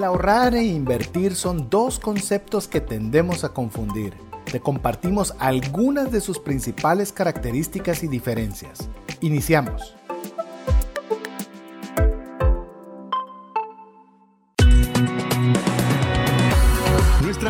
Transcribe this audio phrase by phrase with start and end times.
[0.00, 4.14] El ahorrar e invertir son dos conceptos que tendemos a confundir.
[4.50, 8.88] Te compartimos algunas de sus principales características y diferencias.
[9.20, 9.99] Iniciamos.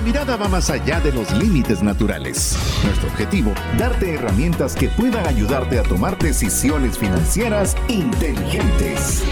[0.01, 2.57] Nuestra mirada va más allá de los límites naturales.
[2.85, 9.23] Nuestro objetivo, darte herramientas que puedan ayudarte a tomar decisiones financieras inteligentes.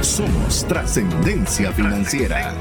[0.00, 2.54] Somos trascendencia financiera.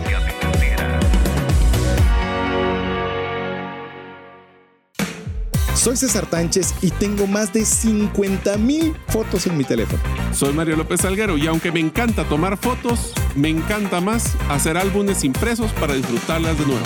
[5.75, 10.01] Soy César Tánchez y tengo más de 50 mil fotos en mi teléfono.
[10.33, 15.23] Soy Mario López Alguero y aunque me encanta tomar fotos, me encanta más hacer álbumes
[15.23, 16.85] impresos para disfrutarlas de nuevo.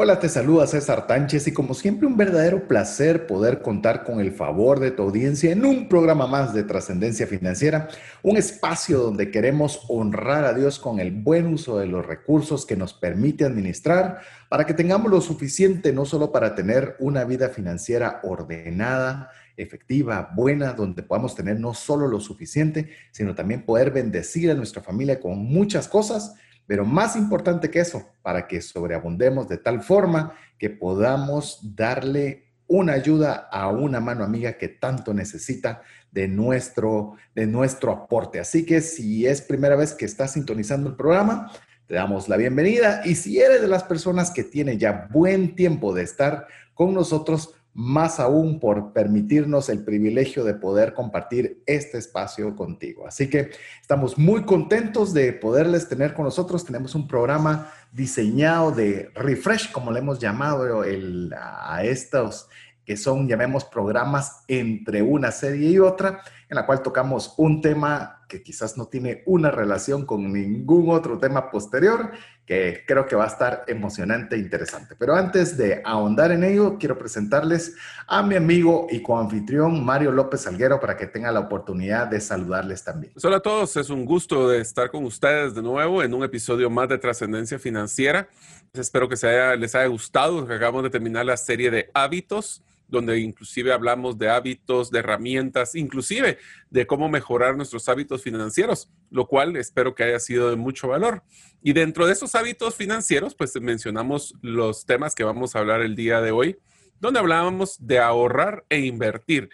[0.00, 4.30] Hola, te saluda César Tánchez y como siempre un verdadero placer poder contar con el
[4.30, 7.88] favor de tu audiencia en un programa más de trascendencia financiera,
[8.22, 12.76] un espacio donde queremos honrar a Dios con el buen uso de los recursos que
[12.76, 18.20] nos permite administrar para que tengamos lo suficiente no solo para tener una vida financiera
[18.22, 24.54] ordenada, efectiva, buena, donde podamos tener no solo lo suficiente, sino también poder bendecir a
[24.54, 26.36] nuestra familia con muchas cosas
[26.68, 32.92] pero más importante que eso, para que sobreabundemos de tal forma que podamos darle una
[32.92, 35.80] ayuda a una mano amiga que tanto necesita
[36.12, 38.38] de nuestro, de nuestro aporte.
[38.38, 41.50] Así que si es primera vez que estás sintonizando el programa,
[41.86, 45.94] te damos la bienvenida y si eres de las personas que tienen ya buen tiempo
[45.94, 52.56] de estar con nosotros, más aún por permitirnos el privilegio de poder compartir este espacio
[52.56, 53.06] contigo.
[53.06, 56.64] Así que estamos muy contentos de poderles tener con nosotros.
[56.64, 60.82] Tenemos un programa diseñado de refresh, como le hemos llamado
[61.40, 62.48] a estos
[62.88, 68.24] que son, llamemos, programas entre una serie y otra, en la cual tocamos un tema
[68.26, 72.12] que quizás no tiene una relación con ningún otro tema posterior,
[72.46, 74.96] que creo que va a estar emocionante e interesante.
[74.98, 80.46] Pero antes de ahondar en ello, quiero presentarles a mi amigo y coanfitrión Mario López
[80.46, 83.12] Alguero para que tenga la oportunidad de saludarles también.
[83.22, 86.70] Hola a todos, es un gusto de estar con ustedes de nuevo en un episodio
[86.70, 88.30] más de Trascendencia Financiera.
[88.72, 89.16] Espero que
[89.58, 94.90] les haya gustado, acabamos de terminar la serie de hábitos donde inclusive hablamos de hábitos,
[94.90, 96.38] de herramientas, inclusive
[96.70, 101.22] de cómo mejorar nuestros hábitos financieros, lo cual espero que haya sido de mucho valor.
[101.62, 105.94] Y dentro de esos hábitos financieros, pues mencionamos los temas que vamos a hablar el
[105.94, 106.58] día de hoy,
[107.00, 109.50] donde hablábamos de ahorrar e invertir.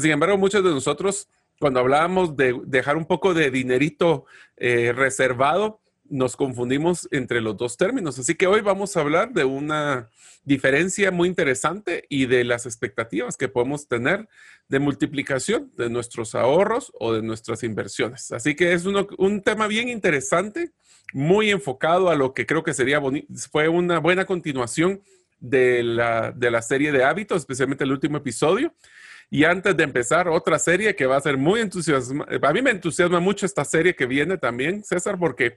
[0.00, 1.28] Sin embargo, muchos de nosotros,
[1.60, 4.24] cuando hablábamos de dejar un poco de dinerito
[4.56, 5.81] eh, reservado,
[6.12, 8.18] nos confundimos entre los dos términos.
[8.18, 10.10] Así que hoy vamos a hablar de una
[10.44, 14.28] diferencia muy interesante y de las expectativas que podemos tener
[14.68, 18.30] de multiplicación de nuestros ahorros o de nuestras inversiones.
[18.30, 20.72] Así que es un tema bien interesante,
[21.14, 23.00] muy enfocado a lo que creo que sería
[23.50, 25.00] fue una buena continuación
[25.40, 28.74] de la, de la serie de hábitos, especialmente el último episodio.
[29.32, 32.38] Y antes de empezar, otra serie que va a ser muy entusiasmante.
[32.42, 35.56] A mí me entusiasma mucho esta serie que viene también, César, porque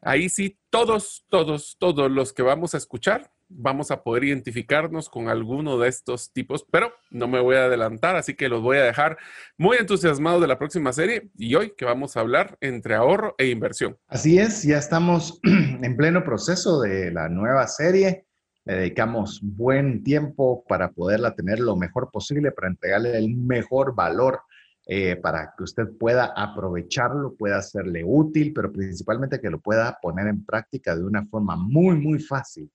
[0.00, 5.28] ahí sí todos, todos, todos los que vamos a escuchar vamos a poder identificarnos con
[5.28, 8.84] alguno de estos tipos, pero no me voy a adelantar, así que los voy a
[8.84, 9.18] dejar
[9.58, 13.48] muy entusiasmados de la próxima serie y hoy que vamos a hablar entre ahorro e
[13.48, 13.98] inversión.
[14.06, 18.28] Así es, ya estamos en pleno proceso de la nueva serie
[18.64, 24.40] le dedicamos buen tiempo para poderla tener lo mejor posible, para entregarle el mejor valor,
[24.86, 30.28] eh, para que usted pueda aprovecharlo, pueda hacerle útil, pero principalmente que lo pueda poner
[30.28, 32.70] en práctica de una forma muy, muy fácil.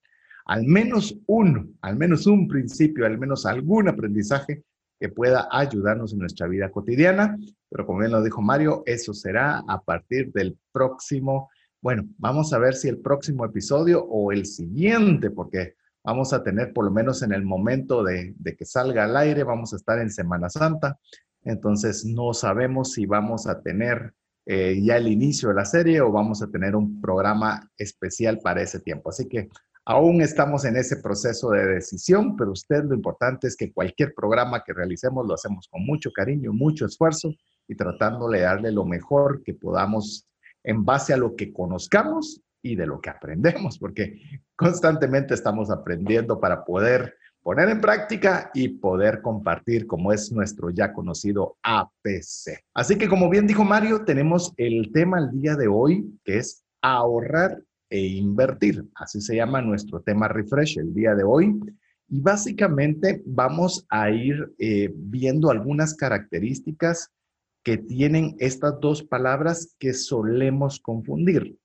[0.45, 4.63] Al menos uno, al menos un principio, al menos algún aprendizaje
[4.99, 7.37] que pueda ayudarnos en nuestra vida cotidiana.
[7.69, 11.49] Pero como bien lo dijo Mario, eso será a partir del próximo,
[11.81, 16.73] bueno, vamos a ver si el próximo episodio o el siguiente, porque vamos a tener
[16.73, 20.11] por lo menos en el momento de, que salga al aire, vamos a estar en
[20.11, 20.97] Semana Santa,
[21.43, 24.13] entonces no sabemos si vamos a tener
[24.45, 28.61] eh, ya el inicio de la serie o vamos a tener un programa especial para
[28.61, 29.09] ese tiempo.
[29.09, 29.49] Así que
[29.85, 34.63] aún estamos en ese proceso de decisión, pero usted lo importante es que cualquier programa
[34.65, 37.33] que realicemos lo hacemos con mucho cariño, mucho esfuerzo
[37.67, 40.27] y tratando de darle lo mejor que podamos
[40.63, 44.21] en base a lo que conozcamos y de lo que aprendemos, porque
[44.55, 50.93] constantemente estamos aprendiendo para poder poner en práctica y poder compartir como es nuestro ya
[50.93, 52.63] conocido APC.
[52.73, 56.63] Así que como bien dijo Mario, tenemos el tema el día de hoy que es
[56.81, 58.85] ahorrar e invertir.
[58.95, 61.59] Así se llama nuestro tema refresh el día de hoy.
[62.07, 67.11] Y básicamente vamos a ir eh, viendo algunas características
[67.63, 71.57] que tienen estas dos palabras que solemos confundir.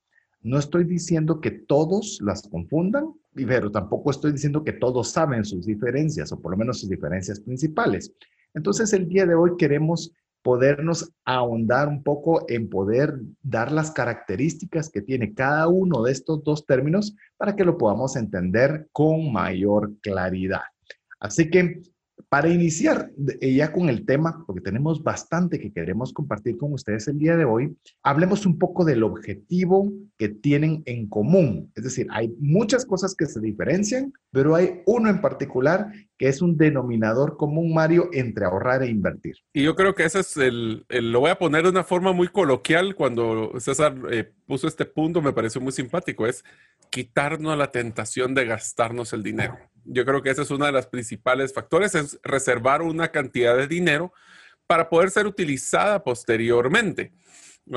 [0.45, 5.65] No estoy diciendo que todos las confundan, pero tampoco estoy diciendo que todos saben sus
[5.65, 8.13] diferencias, o por lo menos sus diferencias principales.
[8.53, 10.13] Entonces, el día de hoy queremos
[10.43, 16.43] podernos ahondar un poco en poder dar las características que tiene cada uno de estos
[16.43, 20.61] dos términos para que lo podamos entender con mayor claridad.
[21.19, 21.81] Así que
[22.29, 27.07] para iniciar eh, ya con el tema, porque tenemos bastante que queremos compartir con ustedes
[27.07, 31.71] el día de hoy, hablemos un poco del objetivo que tienen en común.
[31.75, 36.41] Es decir, hay muchas cosas que se diferencian, pero hay uno en particular que es
[36.41, 39.35] un denominador común, Mario, entre ahorrar e invertir.
[39.53, 42.29] Y yo creo que ese es el, lo voy a poner de una forma muy
[42.29, 46.43] coloquial cuando César eh, puso este punto, me pareció muy simpático, es
[46.89, 49.57] quitarnos la tentación de gastarnos el dinero.
[49.85, 53.67] Yo creo que ese es uno de los principales factores, es reservar una cantidad de
[53.67, 54.13] dinero
[54.67, 57.11] para poder ser utilizada posteriormente.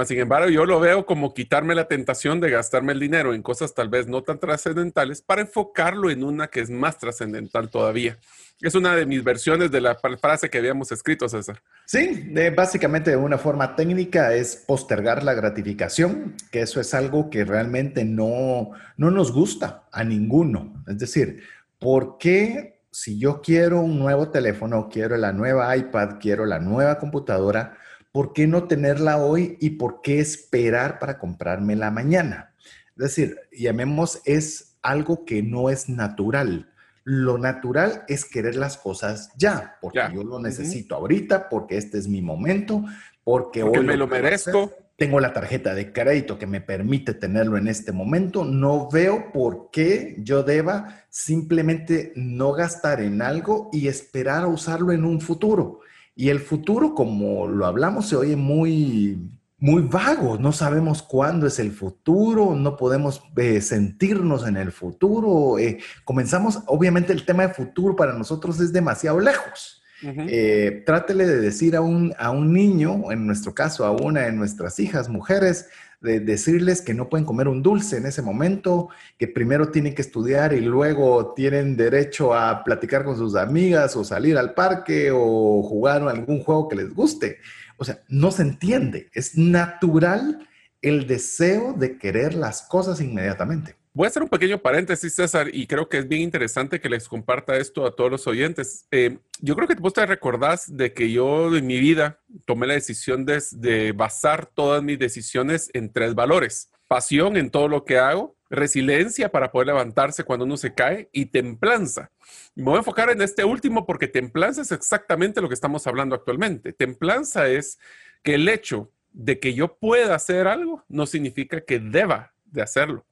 [0.05, 3.73] Sin embargo, yo lo veo como quitarme la tentación de gastarme el dinero en cosas
[3.73, 8.19] tal vez no tan trascendentales para enfocarlo en una que es más trascendental todavía.
[8.61, 11.63] Es una de mis versiones de la frase que habíamos escrito, César.
[11.87, 17.47] Sí, básicamente de una forma técnica es postergar la gratificación, que eso es algo que
[17.47, 20.85] realmente no, no nos gusta a ninguno.
[20.87, 21.43] Es decir,
[21.79, 26.99] ¿por qué si yo quiero un nuevo teléfono, quiero la nueva iPad, quiero la nueva
[26.99, 27.77] computadora,
[28.13, 32.55] ¿por qué no tenerla hoy y por qué esperar para comprármela mañana?
[32.97, 36.73] Es decir, llamemos, es algo que no es natural.
[37.05, 42.09] Lo natural es querer las cosas ya, porque yo lo necesito ahorita, porque este es
[42.09, 42.85] mi momento,
[43.23, 44.73] porque, hoy me lo, merezco.
[44.99, 48.45] Tengo la tarjeta de crédito que me permite tenerlo en este momento.
[48.45, 54.91] No veo por qué yo deba simplemente no gastar en algo y esperar a usarlo
[54.91, 55.83] en un futuro.
[56.17, 60.37] Y el futuro, como lo hablamos, se oye muy, muy vago.
[60.37, 65.61] No sabemos cuándo es el futuro, no podemos eh, sentirnos en el futuro.
[65.61, 69.78] Eh, comenzamos, obviamente el tema de futuro para nosotros es demasiado lejos.
[70.03, 74.33] Eh, trátele de decir a un, a un niño, en nuestro caso a una de
[74.33, 75.69] nuestras hijas, mujeres,
[76.01, 80.03] de decirles que no pueden comer un dulce en ese momento, que primero tienen que
[80.03, 85.63] estudiar y luego tienen derecho a platicar con sus amigas o salir al parque o
[85.63, 87.39] jugar algún juego que les guste.
[87.77, 89.09] O sea, no se entiende.
[89.13, 90.47] Es natural
[90.83, 93.78] el deseo de querer las cosas inmediatamente.
[93.99, 97.09] Voy a hacer un pequeño paréntesis, César, y creo que es bien interesante que les
[97.09, 98.87] comparta esto a todos los oyentes.
[98.93, 102.75] Eh, yo creo que vos te recordás de que yo en mi vida tomé la
[102.75, 106.71] decisión de, basar todas mis decisiones en tres valores.
[106.87, 111.27] Pasión en todo lo que hago, resiliencia para poder levantarse cuando uno se cae y
[111.27, 112.13] templanza.
[112.55, 116.15] Me voy a enfocar en este último porque templanza es exactamente lo que estamos hablando
[116.15, 116.73] actualmente.
[116.73, 117.81] Templanza es
[118.23, 123.08] que el hecho de que yo pueda hacer algo no significa que deba de hacerlo.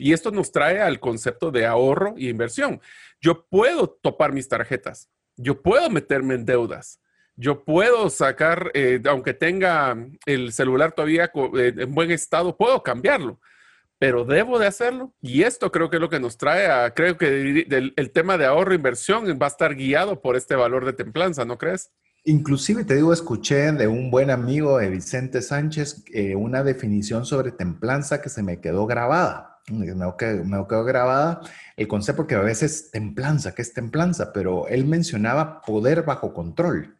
[0.00, 2.80] Y esto nos trae al concepto de ahorro y inversión.
[3.20, 7.00] Yo puedo topar mis tarjetas, yo puedo meterme en deudas,
[7.36, 13.40] yo puedo sacar, eh, aunque tenga el celular todavía eh, en buen estado, puedo cambiarlo,
[13.98, 15.12] pero debo de hacerlo.
[15.20, 18.46] Y esto creo que es lo que nos trae a, creo que el, tema de
[18.46, 21.92] ahorro e inversión va a estar guiado por este valor de templanza, ¿no crees?
[22.24, 26.04] Inclusive te digo, escuché de un buen amigo de Vicente Sánchez
[26.36, 29.86] una definición sobre templanza que se me quedó grabada me
[30.66, 31.40] quedó, grabada
[31.76, 36.96] el concepto que a veces templanza, que es templanza, pero él mencionaba poder bajo control.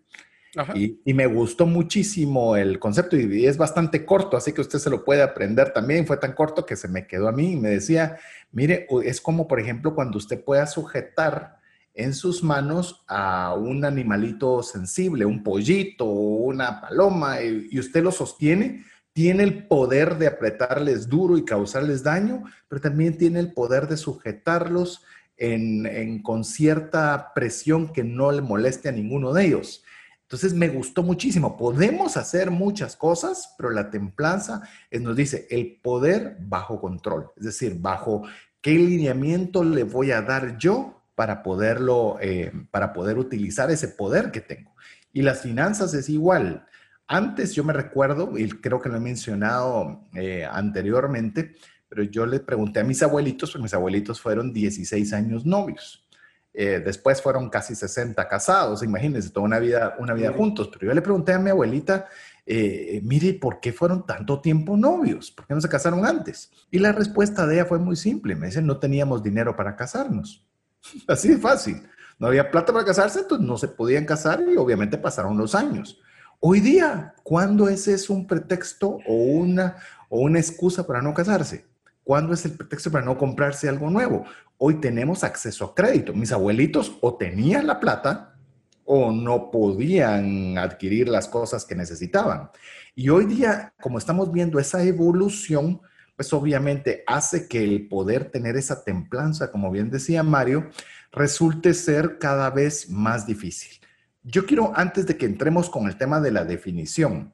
[0.74, 5.04] Y, me gustó muchísimo el concepto y, es bastante corto, así que usted se lo
[5.04, 6.06] puede aprender también.
[6.06, 8.18] Fue tan corto que se me quedó a mí y me decía,
[8.50, 11.60] mire, es como por ejemplo cuando usted pueda sujetar
[11.94, 18.84] en sus manos a un animalito sensible, un pollito una paloma, y usted lo sostiene
[19.20, 23.98] tiene el poder de apretarles duro y causarles daño, pero también tiene el poder de
[23.98, 25.04] sujetarlos
[25.36, 29.84] en, con cierta presión que no le moleste a ninguno de ellos.
[30.22, 31.58] Entonces me gustó muchísimo.
[31.58, 37.76] Podemos hacer muchas cosas, pero la templanza nos dice el poder bajo control, es decir,
[37.78, 38.22] bajo
[38.62, 44.30] qué lineamiento le voy a dar yo para poderlo, eh, para poder utilizar ese poder
[44.30, 44.74] que tengo.
[45.12, 46.64] Y las finanzas es igual.
[47.12, 51.56] Antes yo me recuerdo, y creo que lo he mencionado eh, anteriormente,
[51.88, 56.06] pero yo le pregunté a mis abuelitos, porque mis abuelitos fueron 16 años novios.
[56.54, 60.70] Eh, después fueron casi 60 casados, imagínense, toda una vida, una vida juntos.
[60.72, 62.06] Pero yo le pregunté a mi abuelita,
[62.46, 65.32] eh, mire, ¿por qué fueron tanto tiempo novios?
[65.32, 66.52] ¿Por qué no se casaron antes?
[66.70, 68.36] Y la respuesta de ella fue muy simple.
[68.36, 70.46] Me dice, no teníamos dinero para casarnos.
[71.08, 71.82] Así de fácil.
[72.20, 76.00] No había plata para casarse, entonces no se podían casar y obviamente pasaron los años.
[76.42, 79.76] Hoy día, ¿cuándo ese es un pretexto o una,
[80.08, 81.66] o una excusa para no casarse?
[82.02, 84.24] ¿Cuándo es el pretexto para no comprarse algo nuevo?
[84.56, 86.14] Hoy tenemos acceso a crédito.
[86.14, 88.38] Mis abuelitos o tenían la plata
[88.86, 92.48] o no podían adquirir las cosas que necesitaban.
[92.94, 95.82] Y hoy día, como estamos viendo esa evolución,
[96.16, 100.70] pues obviamente hace que el poder tener esa templanza, como bien decía Mario,
[101.12, 103.78] resulte ser cada vez más difícil.
[104.22, 107.32] Yo quiero, antes de que entremos con el tema de la definición,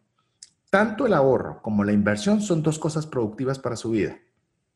[0.70, 4.18] tanto el ahorro como la inversión son dos cosas productivas para su vida,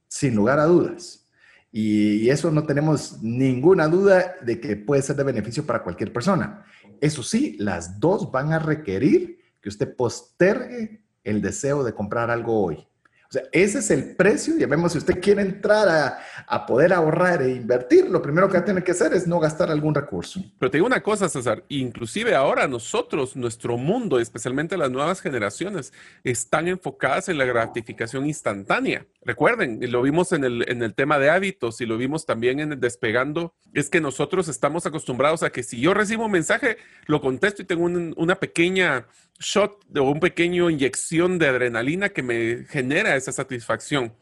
[0.08, 1.28] sin lugar a dudas.
[1.72, 6.64] Y eso no tenemos ninguna duda de que puede ser de beneficio para cualquier persona.
[7.00, 12.64] Eso sí, las dos van a requerir que usted postergue el deseo de comprar algo
[12.64, 12.89] hoy.
[13.30, 14.56] O sea, ese es el precio.
[14.58, 16.18] Ya vemos, si usted quiere entrar a,
[16.48, 19.38] a, poder ahorrar e invertir, lo primero que va a tener que hacer es no
[19.38, 20.42] gastar algún recurso.
[20.58, 25.92] Pero te digo una cosa, César, inclusive ahora nosotros, nuestro mundo, especialmente las nuevas generaciones,
[26.24, 29.06] están enfocadas en la gratificación instantánea.
[29.22, 32.72] Recuerden, lo vimos en el, en el tema de hábitos y lo vimos también en
[32.72, 37.20] el despegando, es que nosotros estamos acostumbrados a que si yo recibo un mensaje, lo
[37.20, 39.06] contesto y tengo una pequeña
[39.38, 44.14] shot o un pequeño inyección de adrenalina que me genera esa satisfacción.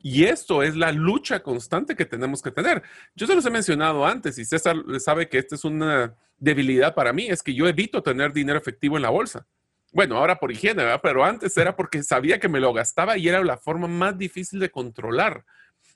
[0.00, 2.82] Y esto es la lucha constante que tenemos que tener.
[3.16, 7.12] Yo se los he mencionado antes y César sabe que esta es una debilidad para
[7.12, 9.46] mí, es que yo evito tener dinero efectivo en la bolsa.
[9.94, 11.00] Bueno, ahora por higiene, ¿verdad?
[11.00, 14.58] pero antes era porque sabía que me lo gastaba y era la forma más difícil
[14.58, 15.44] de controlar.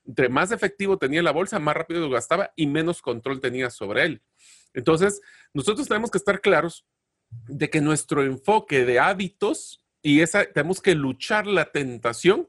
[0.07, 4.05] Entre más efectivo tenía la bolsa, más rápido lo gastaba y menos control tenía sobre
[4.05, 4.23] él.
[4.73, 5.21] Entonces,
[5.53, 6.87] nosotros tenemos que estar claros
[7.49, 12.49] de que nuestro enfoque de hábitos y esa tenemos que luchar la tentación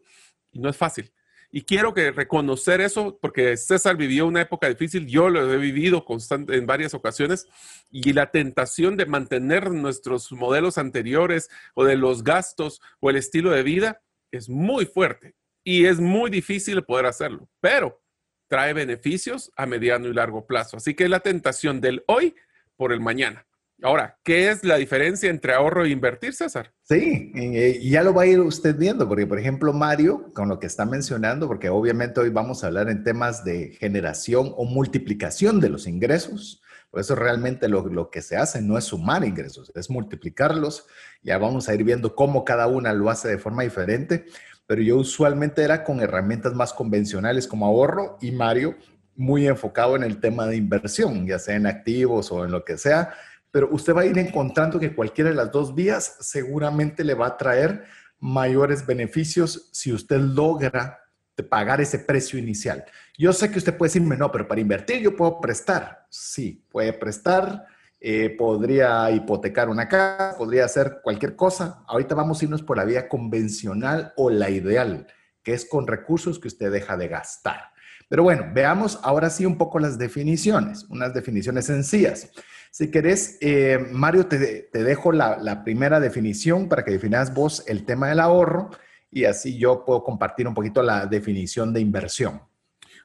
[0.52, 1.12] y no es fácil.
[1.52, 6.06] Y quiero que reconocer eso porque César vivió una época difícil, yo lo he vivido
[6.06, 7.48] constante en varias ocasiones
[7.90, 13.50] y la tentación de mantener nuestros modelos anteriores o de los gastos o el estilo
[13.50, 14.02] de vida
[14.32, 18.00] es muy fuerte y es muy difícil poder hacerlo, pero
[18.48, 20.78] trae beneficios a mediano y largo plazo.
[20.78, 22.36] Así que es la tentación del hoy
[22.76, 23.49] por el mañana.
[23.82, 26.74] Ahora, ¿qué es la diferencia entre ahorro e invertir, César?
[26.84, 30.60] Sí, y ya lo va a ir usted viendo, porque por ejemplo Mario, con lo
[30.60, 35.62] que está mencionando, porque obviamente hoy vamos a hablar en temas de generación o multiplicación
[35.62, 39.72] de los ingresos, por eso realmente lo, lo que se hace no es sumar ingresos,
[39.76, 40.88] es multiplicarlos.
[41.22, 44.26] Ya vamos a ir viendo cómo cada una lo hace de forma diferente,
[44.66, 48.76] pero yo usualmente era con herramientas más convencionales como ahorro y Mario
[49.16, 52.78] muy enfocado en el tema de inversión, ya sea en activos o en lo que
[52.78, 53.14] sea
[53.52, 57.28] pero usted va a ir encontrando que cualquiera de las dos vías seguramente le va
[57.28, 57.86] a traer
[58.20, 61.00] mayores beneficios si usted logra
[61.44, 62.84] pagar ese precio inicial.
[63.18, 66.06] Yo sé que usted puede decirme, no, pero para invertir yo puedo prestar.
[66.10, 67.66] Sí, puede prestar,
[68.00, 71.84] eh, podría hipotecar una casa, podría hacer cualquier cosa.
[71.88, 75.08] Ahorita vamos a irnos por la vía convencional o la ideal,
[75.44, 77.72] que es con recursos que usted deja de gastar.
[78.10, 82.32] Pero bueno, veamos ahora sí un poco las definiciones, unas definiciones sencillas.
[82.72, 88.10] Si querés, eh, Mario, te, dejo la, primera definición para que definas vos el tema
[88.10, 88.72] del ahorro
[89.12, 92.42] y así yo puedo compartir un poquito la definición de inversión.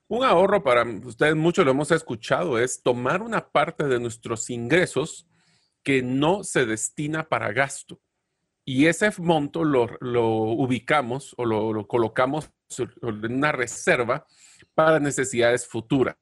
[0.08, 5.26] Un ahorro, para ustedes mucho lo hemos escuchado, es tomar una parte de nuestros ingresos
[5.82, 8.00] que no se destina para gasto.
[8.64, 14.26] Y ese monto lo, ubicamos o lo, lo colocamos en una reserva
[14.74, 16.16] para necesidades futuras.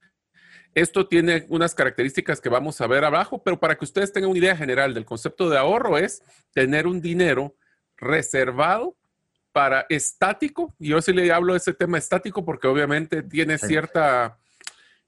[0.74, 4.38] Esto tiene unas características que vamos a ver abajo, pero para que ustedes tengan una
[4.38, 6.22] idea general del concepto de ahorro es
[6.52, 7.54] tener un dinero
[7.96, 8.96] reservado
[9.52, 10.74] para estático.
[10.78, 14.38] Yo sí le hablo de ese tema estático porque obviamente tiene cierta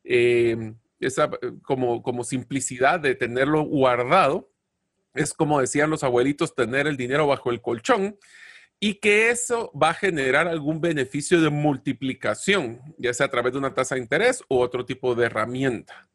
[0.04, 1.30] eh, esa
[1.62, 4.50] como, como simplicidad de tenerlo guardado.
[5.14, 8.18] Es como decían los abuelitos, tener el dinero bajo el colchón
[8.80, 13.58] y que eso va a generar algún beneficio de multiplicación, ya sea a través de
[13.58, 16.08] una tasa de interés o otro tipo de herramienta.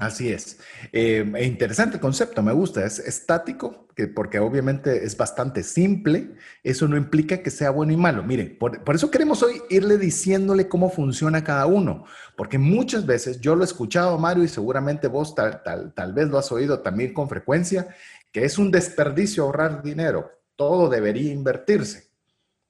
[0.00, 0.58] Así es.
[0.90, 2.84] Eh, interesante concepto, me gusta.
[2.84, 6.30] Es estático, que porque obviamente es bastante simple.
[6.62, 8.22] Eso no implica que sea bueno y malo.
[8.22, 12.06] Miren, por, eso queremos hoy irle diciéndole cómo funciona cada uno,
[12.36, 16.28] porque muchas veces yo lo he escuchado, Mario, y seguramente vos tal, tal, tal vez
[16.28, 17.88] lo has oído también con frecuencia,
[18.32, 22.08] que es un desperdicio ahorrar dinero todo debería invertirse.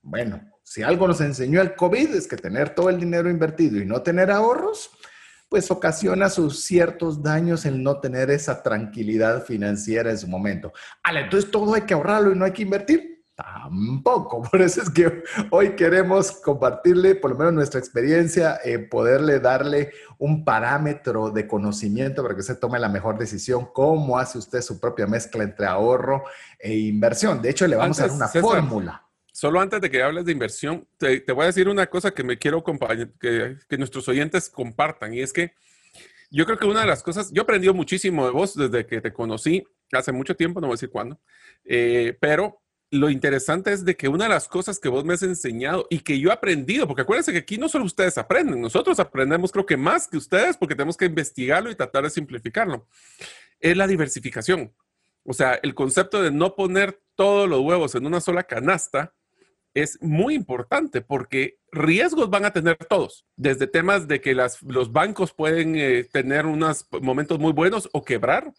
[0.00, 3.84] Bueno, si algo nos enseñó el COVID es que tener todo el dinero invertido y
[3.84, 4.90] no tener ahorros,
[5.52, 10.72] pues ocasiona sus ciertos daños el no tener esa tranquilidad financiera en su momento.
[11.02, 13.22] Ale, entonces todo hay que ahorrarlo y no hay que invertir.
[13.34, 14.40] Tampoco.
[14.50, 19.92] Por eso es que hoy queremos compartirle por lo menos nuestra experiencia, eh, poderle darle
[20.16, 24.80] un parámetro de conocimiento para que usted tome la mejor decisión, cómo hace usted su
[24.80, 26.24] propia mezcla entre ahorro
[26.58, 27.42] e inversión.
[27.42, 29.06] De hecho, le vamos a dar una fórmula.
[29.32, 32.38] Solo antes de que hables de inversión, te, voy a decir una cosa que me
[32.38, 35.54] quiero que, que nuestros oyentes compartan y es que
[36.30, 39.00] yo creo que una de las cosas, yo he aprendido muchísimo de vos desde que
[39.00, 41.20] te conocí hace mucho tiempo, no voy a decir cuándo,
[41.64, 45.22] eh, pero lo interesante es de que una de las cosas que vos me has
[45.22, 49.00] enseñado y que yo he aprendido, porque acuérdense que aquí no solo ustedes aprenden, nosotros
[49.00, 52.86] aprendemos creo que más que ustedes porque tenemos que investigarlo y tratar de simplificarlo,
[53.60, 54.74] es la diversificación.
[55.24, 59.14] O sea, el concepto de no poner todos los huevos en una sola canasta
[59.74, 64.92] es muy importante porque riesgos van a tener todos, desde temas de que las, los
[64.92, 68.52] bancos pueden eh, tener unos momentos muy buenos o quebrar,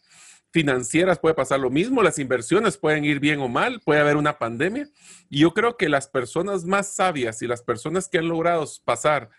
[0.52, 4.38] financieras puede pasar lo mismo, las inversiones pueden ir bien o mal, puede haber una
[4.38, 4.88] pandemia.
[5.30, 9.30] Y yo creo que las personas más sabias y las personas que han logrado pasar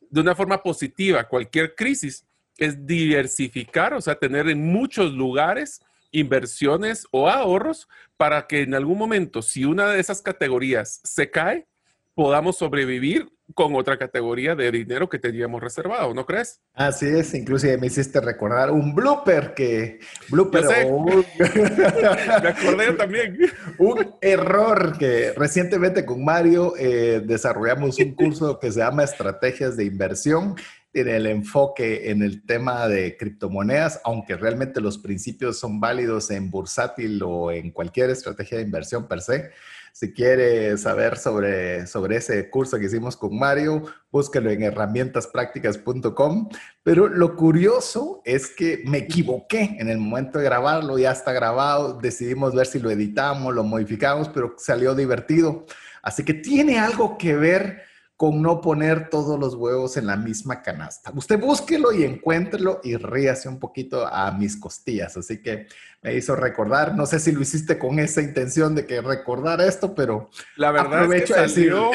[0.00, 2.26] de una forma positiva cualquier crisis
[2.56, 5.80] es diversificar, o sea, tener en muchos lugares
[6.14, 11.66] inversiones o ahorros para que en algún momento, si una de esas categorías se cae,
[12.14, 16.62] podamos sobrevivir con otra categoría de dinero que teníamos reservado, ¿no crees?
[16.72, 20.00] Así es, inclusive me hiciste recordar un blooper que...
[20.30, 20.64] Blooper
[22.42, 23.38] me acordé también.
[23.78, 29.84] un error que recientemente con Mario eh, desarrollamos un curso que se llama Estrategias de
[29.84, 30.56] Inversión
[30.94, 37.20] el enfoque en el tema de criptomonedas, aunque realmente los principios son válidos en bursátil
[37.24, 39.50] o en cualquier estrategia de inversión per se.
[39.92, 46.48] Si quiere saber sobre, sobre ese curso que hicimos con Mario, búsquelo en herramientasprácticas.com.
[46.82, 52.00] Pero lo curioso es que me equivoqué en el momento de grabarlo, ya está grabado,
[52.00, 55.64] decidimos ver si lo editamos, lo modificamos, pero salió divertido.
[56.02, 57.82] Así que tiene algo que ver
[58.16, 61.12] con no poner todos los huevos en la misma canasta.
[61.14, 65.16] Usted búsquelo y encuéntrelo y ríase un poquito a mis costillas.
[65.16, 65.66] Así que
[66.00, 69.94] me hizo recordar, no sé si lo hiciste con esa intención de que recordar esto,
[69.94, 71.90] pero la verdad es que salió,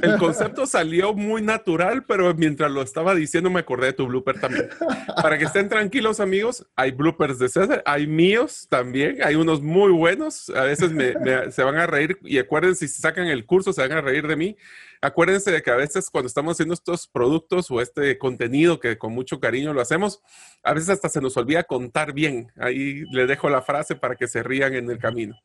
[0.00, 4.40] el concepto salió muy natural, pero mientras lo estaba diciendo me acordé de tu blooper
[4.40, 4.70] también.
[5.22, 9.92] Para que estén tranquilos amigos, hay bloopers de César, hay míos también, hay unos muy
[9.92, 10.90] buenos, a veces
[11.54, 14.36] se van a reír y acuérdense, si sacan el curso se van a reír de
[14.36, 14.56] mí
[15.00, 19.12] acuérdense de que a veces cuando estamos haciendo estos productos o este contenido que con
[19.12, 20.20] mucho cariño lo hacemos,
[20.62, 22.52] a veces hasta se nos olvida contar bien.
[22.56, 25.36] Ahí le dejo la frase para que se rían en el camino.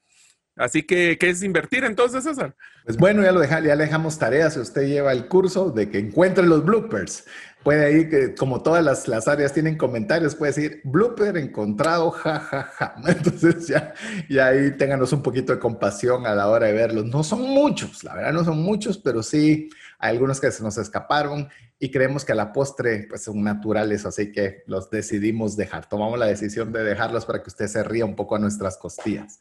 [0.57, 2.55] Así que, ¿qué es invertir entonces, César?
[2.85, 4.53] Pues bueno, ya lo le dejamos tareas.
[4.53, 7.25] Si usted lleva el curso de que encuentre los bloopers,
[7.65, 12.39] puede ir, que como todas las, las, áreas tienen comentarios, puede decir blooper encontrado, ja,
[12.39, 12.95] ja, ja.
[13.07, 13.91] Entonces ya,
[14.29, 17.05] y ahí ténganos un poquito de compasión a la hora de verlos.
[17.05, 20.77] No son muchos, la verdad no son muchos, pero sí hay algunos que se nos
[20.77, 21.49] escaparon
[21.79, 25.89] y creemos que a la postre pues son naturales, así que los decidimos dejar.
[25.89, 29.39] Tomamos la decisión de dejarlos para que usted se ría un poco a nuestras costillas.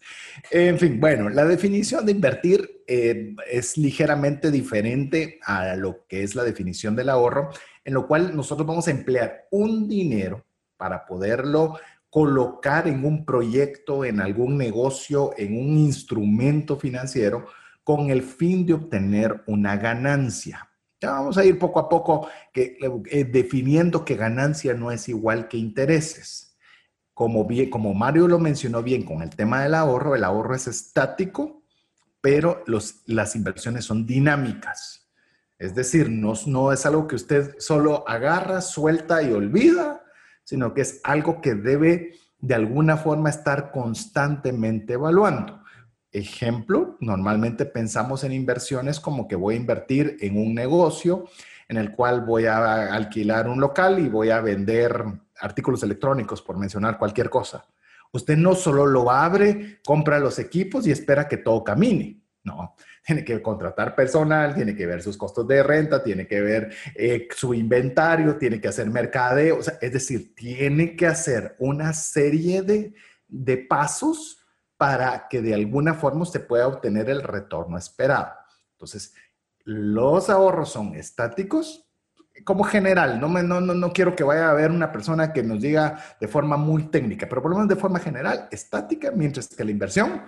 [0.51, 6.35] En fin, bueno, la definición de invertir eh, es ligeramente diferente a lo que es
[6.35, 7.51] la definición del ahorro,
[7.85, 10.45] en lo cual nosotros vamos a emplear un dinero
[10.77, 11.79] para poderlo
[12.11, 17.47] colocar en un proyecto, en algún negocio, en un instrumento financiero,
[17.83, 20.71] con el fin de obtener una ganancia
[21.13, 26.57] vamos a ir poco a poco eh, definiendo que ganancia no es igual que intereses.
[27.13, 27.47] Como,
[27.95, 31.63] Mario lo mencionó bien con el tema del ahorro, el ahorro es estático,
[32.21, 32.65] pero
[33.07, 35.04] las inversiones son dinámicas.
[35.59, 40.03] Es decir, no, es algo que usted solo agarra, suelta y olvida,
[40.43, 45.63] sino que es algo que debe de alguna forma estar constantemente evaluando.
[46.13, 51.27] Ejemplo, normalmente pensamos en inversiones como que voy a invertir en un negocio
[51.69, 55.05] en el cual voy a alquilar un local y voy a vender
[55.41, 57.67] artículos electrónicos, por mencionar cualquier cosa.
[58.13, 62.21] Usted no solo lo abre, compra los equipos y espera que todo camine.
[62.45, 66.75] No, tiene que contratar personal, tiene que ver sus costos de renta, tiene que ver
[66.95, 72.95] eh, su inventario, tiene que hacer mercadeo, es decir, tiene que hacer una serie de,
[73.29, 74.39] de pasos
[74.77, 78.33] para que de alguna forma se pueda obtener el retorno esperado.
[78.73, 79.15] Entonces,
[79.65, 81.85] los ahorros son estáticos
[82.43, 86.03] como general, no, no, no, quiero que vaya a haber una persona que nos diga
[86.21, 89.71] de forma muy técnica, pero por lo menos de forma general, estática, mientras que la
[89.71, 90.23] inversión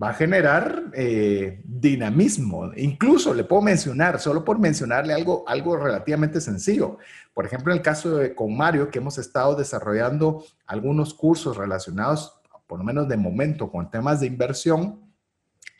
[0.00, 2.72] va a generar eh, dinamismo.
[2.76, 6.98] Incluso le puedo mencionar, solo por mencionarle algo, algo relativamente sencillo.
[7.34, 12.34] Por ejemplo, en el caso de con Mario, que hemos estado desarrollando algunos cursos relacionados
[12.66, 15.00] por lo menos de momento, con temas de inversión,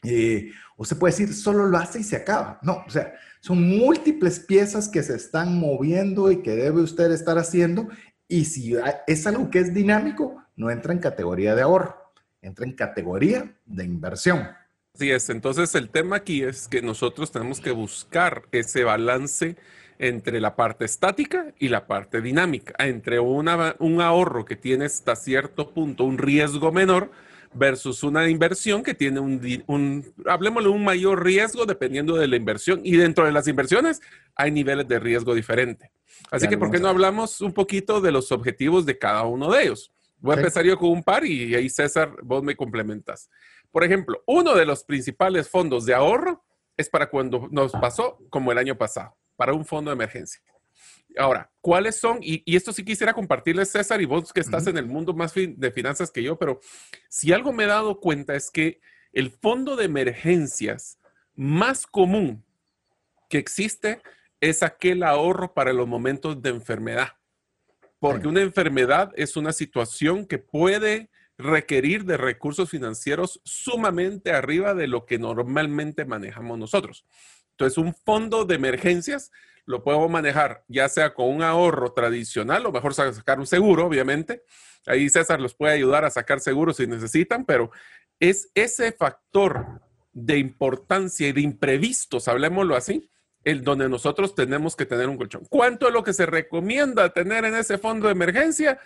[0.05, 2.61] Eh, usted puede decir, solo lo hace y se acaba.
[2.63, 7.37] No, o sea, son múltiples piezas que se están moviendo y que debe usted estar
[7.37, 7.89] haciendo.
[8.29, 8.77] Y si
[9.07, 12.08] es algo que es dinámico, no entra en categoría de ahorro,
[12.43, 14.49] entra en categoría de inversión.
[14.95, 19.57] Así es, entonces el tema aquí es que nosotros tenemos que buscar ese balance
[19.99, 25.17] entre la parte estática y la parte dinámica, entre una, un ahorro que tiene hasta
[25.17, 27.11] cierto punto un riesgo menor
[27.55, 32.81] versus una inversión que tiene un, un, hablemosle, un mayor riesgo dependiendo de la inversión.
[32.85, 34.01] Y dentro de las inversiones
[34.35, 35.91] hay niveles de riesgo diferente.
[36.31, 39.63] Así que, ¿por qué no hablamos un poquito de los objetivos de cada uno de
[39.63, 39.93] ellos?
[40.21, 43.31] Voy a empezar yo con un par y ahí César, vos me complementas.
[43.71, 46.45] Por ejemplo, uno de los principales fondos de ahorro
[46.77, 50.41] es para cuando nos pasó como el año pasado, para un fondo de emergencia.
[51.17, 52.19] Ahora, ¿cuáles son?
[52.21, 55.73] Y, esto sí quisiera compartirles, César, y vos que estás en el mundo más de
[55.73, 56.61] finanzas que yo, pero
[57.09, 58.81] si algo me he dado cuenta es que
[59.13, 60.99] el fondo de emergencias
[61.35, 62.45] más común
[63.29, 64.01] que existe
[64.41, 67.09] es aquel ahorro para los momentos de enfermedad.
[67.99, 74.89] Porque una enfermedad es una situación que puede requerir de recursos financieros sumamente arriba de
[74.89, 77.05] lo que normalmente manejamos nosotros.
[77.53, 79.31] Entonces, un fondo de emergencias
[79.65, 84.43] lo podemos manejar ya sea con un ahorro tradicional o mejor sacar un seguro, obviamente.
[84.87, 87.71] Ahí César los puede ayudar a sacar seguros si necesitan, pero
[88.19, 89.83] es ese factor
[90.13, 93.11] de importancia y de imprevistos, hablemoslo así,
[93.51, 95.45] el donde nosotros tenemos que tener un colchón.
[95.49, 98.79] ¿Cuánto es lo que se recomienda tener en ese fondo de emergencia?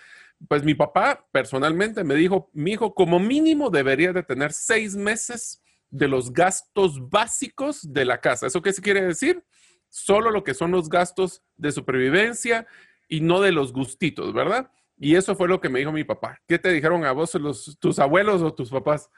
[0.48, 5.62] pues mi papá personalmente me dijo, mi hijo como mínimo debería de tener seis meses
[5.90, 8.46] de los gastos básicos de la casa.
[8.46, 9.44] ¿Eso qué se quiere decir?
[9.88, 12.66] Solo lo que son los gastos de supervivencia
[13.08, 14.70] y no de los gustitos, ¿verdad?
[14.98, 16.40] Y eso fue lo que me dijo mi papá.
[16.46, 17.36] ¿Qué te dijeron a vos
[17.78, 19.10] tus abuelos o tus papás?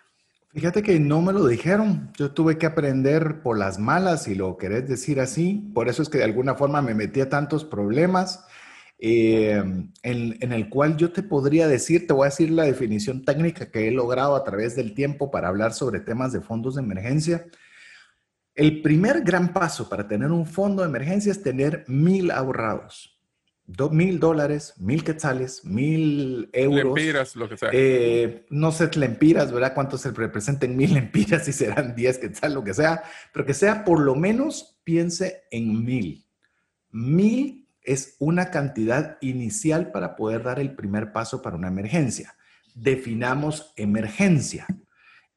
[0.55, 2.13] Fíjate que no me lo dijeron.
[2.17, 5.69] Yo tuve que aprender por las malas, si lo querés decir así.
[5.75, 8.47] Por eso es que de alguna forma me metí a tantos problemas
[9.01, 9.63] eh,
[10.03, 13.89] en, el cual yo te podría decir, te voy a decir la definición técnica que
[13.89, 17.47] he logrado a través del tiempo para hablar sobre temas de fondos de emergencia.
[18.55, 23.14] El primer gran paso para tener un fondo de emergencia es tener mil ahorrados.
[23.67, 26.99] Dos mil dólares, mil quetzales, mil euros.
[26.99, 27.71] Lempiras, lo que sea.
[27.73, 29.73] Eh, no sé, lempiras, ¿verdad?
[29.75, 31.47] ¿Cuántos se representen mil lempiras?
[31.47, 33.03] Si serán diez quetzales, lo que sea.
[33.33, 36.27] Pero que sea por lo menos, piense en mil.
[36.91, 42.37] Mil es una cantidad inicial para poder dar el primer paso para una emergencia.
[42.75, 44.67] Definamos emergencia.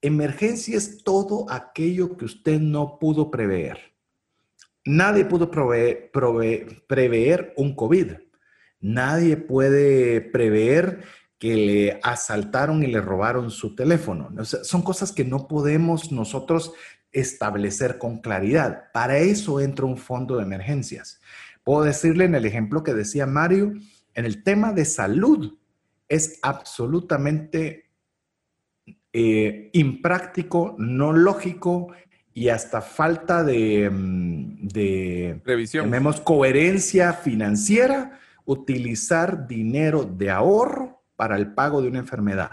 [0.01, 3.96] Emergencia es todo aquello que usted no pudo prever.
[4.87, 8.13] Nadie pudo prever un COVID.
[8.79, 11.03] Nadie puede prever
[11.37, 14.29] que le asaltaron y le robaron su teléfono.
[14.45, 16.71] son cosas que no podemos nosotros
[17.11, 18.85] establecer con claridad.
[18.93, 21.19] Para eso entra un fondo de emergencias.
[21.65, 23.73] Puedo decirle en el ejemplo que decía Mario,
[24.13, 25.57] en el tema de salud,
[26.07, 27.89] es absolutamente
[29.11, 31.91] eh, impráctico, no lógico
[32.37, 35.85] y hasta falta de, mm, de Revisión.
[35.85, 42.51] tenemos coherencia financiera utilizar dinero de ahorro para el pago de una enfermedad,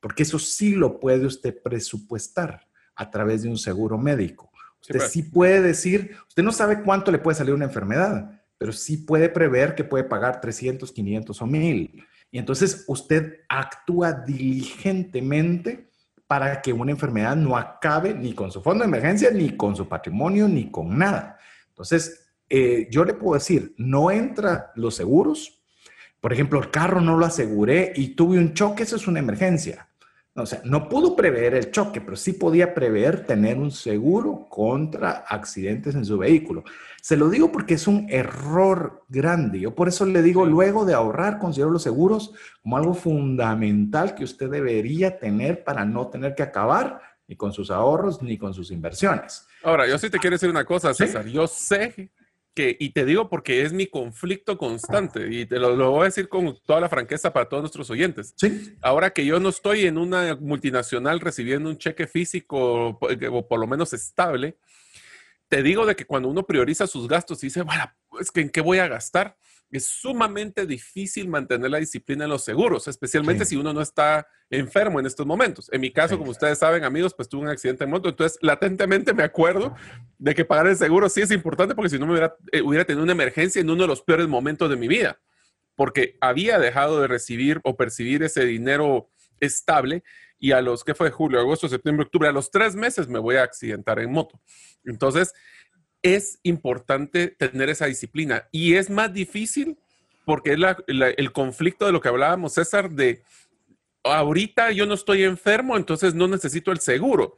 [0.00, 2.66] porque eso sí lo puede usted presupuestar
[2.96, 4.50] a través de un seguro médico.
[4.80, 8.72] Usted sí, sí puede decir, usted no sabe cuánto le puede salir una enfermedad, pero
[8.72, 12.04] sí puede prever que puede pagar 300, 500 o 1000.
[12.32, 15.89] Y entonces usted actúa diligentemente
[16.30, 19.88] para que una enfermedad no acabe ni con su fondo de emergencia, ni con su
[19.88, 21.36] patrimonio, ni con nada.
[21.70, 25.60] Entonces, eh, yo le puedo decir, no entra los seguros.
[26.20, 29.88] Por ejemplo, el carro no lo aseguré y tuve un choque, eso es una emergencia.
[30.42, 35.24] O sea, no pudo prever el choque, pero sí podía prever tener un seguro contra
[35.28, 36.64] accidentes en su vehículo.
[37.00, 39.60] Se lo digo porque es un error grande.
[39.60, 44.24] Yo por eso le digo, luego de ahorrar, considero los seguros como algo fundamental que
[44.24, 48.70] usted debería tener para no tener que acabar ni con sus ahorros ni con sus
[48.70, 49.46] inversiones.
[49.62, 51.26] Ahora, yo sí te quiero decir una cosa, César.
[51.26, 52.10] Yo sé
[52.54, 56.28] que, y te digo porque es mi conflicto constante, y te lo, voy a decir
[56.28, 58.34] con toda la franqueza para todos nuestros oyentes.
[58.36, 58.76] Sí.
[58.82, 63.66] Ahora que yo no estoy en una multinacional recibiendo un cheque físico o por lo
[63.66, 64.56] menos estable,
[65.48, 67.84] te digo de que cuando uno prioriza sus gastos y dice, bueno,
[68.20, 69.36] es que en qué voy a gastar,
[69.70, 74.98] es sumamente difícil mantener la disciplina en los seguros, especialmente si uno no está enfermo
[74.98, 75.68] en estos momentos.
[75.72, 79.14] En mi caso, como ustedes saben, amigos, pues tuve un accidente en moto, entonces latentemente
[79.14, 79.74] me acuerdo
[80.18, 82.84] de que pagar el seguro sí es importante porque si no me hubiera, eh, hubiera
[82.84, 85.20] tenido una emergencia en uno de los peores momentos de mi vida,
[85.76, 90.02] porque había dejado de recibir o percibir ese dinero estable
[90.38, 91.10] y a los, ¿qué fue?
[91.10, 94.40] Julio, agosto, septiembre, octubre, a los tres meses me voy a accidentar en moto.
[94.84, 95.32] Entonces,
[96.02, 99.78] es importante tener esa disciplina y es más difícil
[100.24, 103.22] porque es el conflicto de lo que hablábamos, César, de
[104.04, 107.36] ahorita yo no estoy enfermo, entonces no necesito el seguro.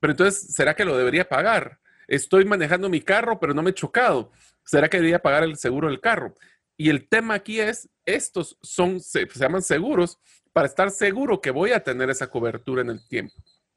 [0.00, 1.78] Pero entonces, ¿será que lo debería pagar?
[2.08, 4.32] Estoy manejando mi carro, pero no me he chocado.
[4.64, 6.34] ¿Será que debería pagar el seguro del carro?
[6.76, 10.18] Y el tema aquí es, estos son, se, llaman seguros
[10.52, 13.34] para estar seguro que voy a tener esa cobertura en el tiempo.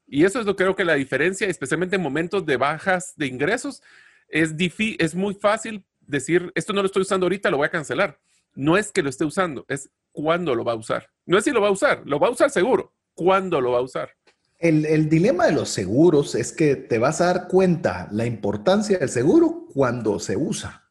[0.08, 3.26] Y eso es lo que creo que la diferencia, especialmente en momentos de bajas de
[3.26, 3.82] ingresos,
[4.28, 4.54] es,
[4.98, 8.18] es muy fácil decir, esto no lo estoy usando ahorita, lo voy a cancelar.
[8.54, 11.10] No es que lo esté usando, es cuándo lo va a usar.
[11.26, 12.94] No es si lo va a usar, lo va a usar seguro.
[13.14, 14.10] ¿Cuándo lo va a usar?
[14.58, 18.98] El, el, dilema de los seguros es que te vas a dar cuenta la importancia
[18.98, 20.88] del seguro cuando se usa.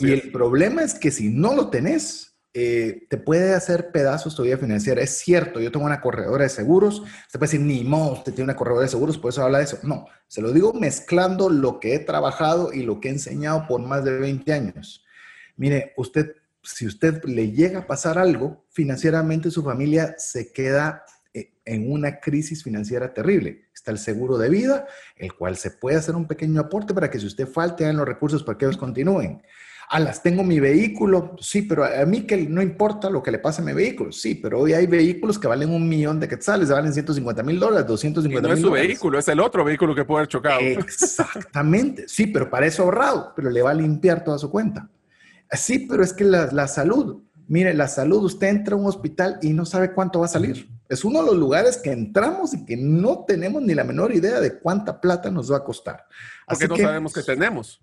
[0.00, 4.42] y el problema es que si no lo tenés, eh, te puede hacer pedazos tu
[4.42, 5.00] vida financiera.
[5.00, 7.00] Es cierto, yo tengo una corredora de seguros.
[7.00, 9.64] Usted puede decir, ni modo, usted tiene una corredora de seguros, por eso habla de
[9.64, 9.78] eso.
[9.84, 13.80] No, se lo digo mezclando lo que he trabajado y lo que he enseñado por
[13.80, 15.04] más de 20 años.
[15.56, 21.52] Mire, usted, si usted le llega a pasar algo, financieramente su familia se queda eh,
[21.64, 23.68] en una crisis financiera terrible.
[23.72, 27.20] Está el seguro de vida, el cual se puede hacer un pequeño aporte para que
[27.20, 29.40] si usted falte en los recursos para que ellos continúen.
[29.92, 33.60] Alas, tengo mi vehículo, sí, pero a mí que no importa lo que le pase
[33.60, 36.92] a mi vehículo, sí, pero hoy hay vehículos que valen un millón de quetzales, valen
[36.92, 40.20] 150 mil dólares, 250 mil no es su vehículo, es el otro vehículo que puede
[40.20, 40.60] haber chocado.
[40.60, 44.88] Exactamente, sí, pero para eso ahorrado, pero le va a limpiar toda su cuenta.
[45.50, 49.40] Sí, pero es que la, la salud, Mire, la salud, usted entra a un hospital
[49.42, 50.68] y no sabe cuánto va a salir.
[50.88, 54.38] Es uno de los lugares que entramos y que no tenemos ni la menor idea
[54.40, 56.06] de cuánta plata nos va a costar.
[56.46, 57.80] Porque no sabemos qué tenemos.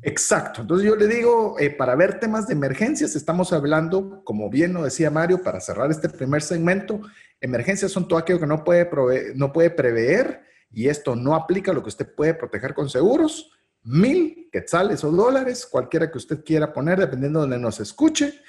[0.00, 0.60] Exacto.
[0.60, 4.84] Entonces yo le digo, eh, para ver temas de emergencias, estamos hablando, como bien lo
[4.84, 7.00] decía Mario, para cerrar este primer segmento,
[7.40, 11.74] emergencias son todo aquello que no puede, no puede prever y esto no aplica a
[11.74, 13.50] lo que usted puede proteger con seguros.
[13.82, 18.40] Mil quetzales o dólares, cualquiera que usted quiera poner, dependiendo de donde nos escuche.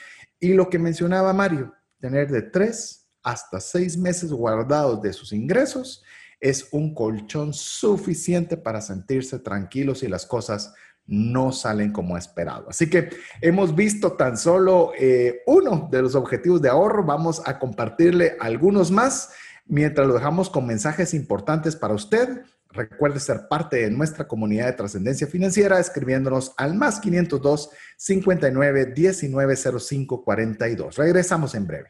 [0.41, 6.03] Y lo que mencionaba Mario, tener de tres hasta seis meses guardados de sus ingresos
[6.39, 10.73] es un colchón suficiente para sentirse tranquilos si las cosas
[11.05, 12.67] no salen como esperado.
[12.69, 17.03] Así que hemos visto tan solo eh, uno de los objetivos de ahorro.
[17.03, 19.29] Vamos a compartirle algunos más
[19.65, 22.41] mientras lo dejamos con mensajes importantes para usted.
[22.73, 29.55] Recuerde ser parte de nuestra comunidad de trascendencia financiera escribiéndonos al más 502 59 19
[29.55, 30.95] 05 42.
[30.95, 31.89] Regresamos en breve.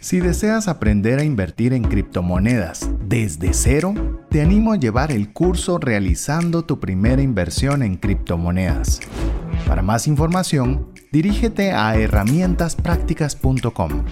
[0.00, 5.78] Si deseas aprender a invertir en criptomonedas desde cero, te animo a llevar el curso
[5.78, 9.00] Realizando tu primera inversión en criptomonedas.
[9.66, 14.04] Para más información, dirígete a herramientasprácticas.com.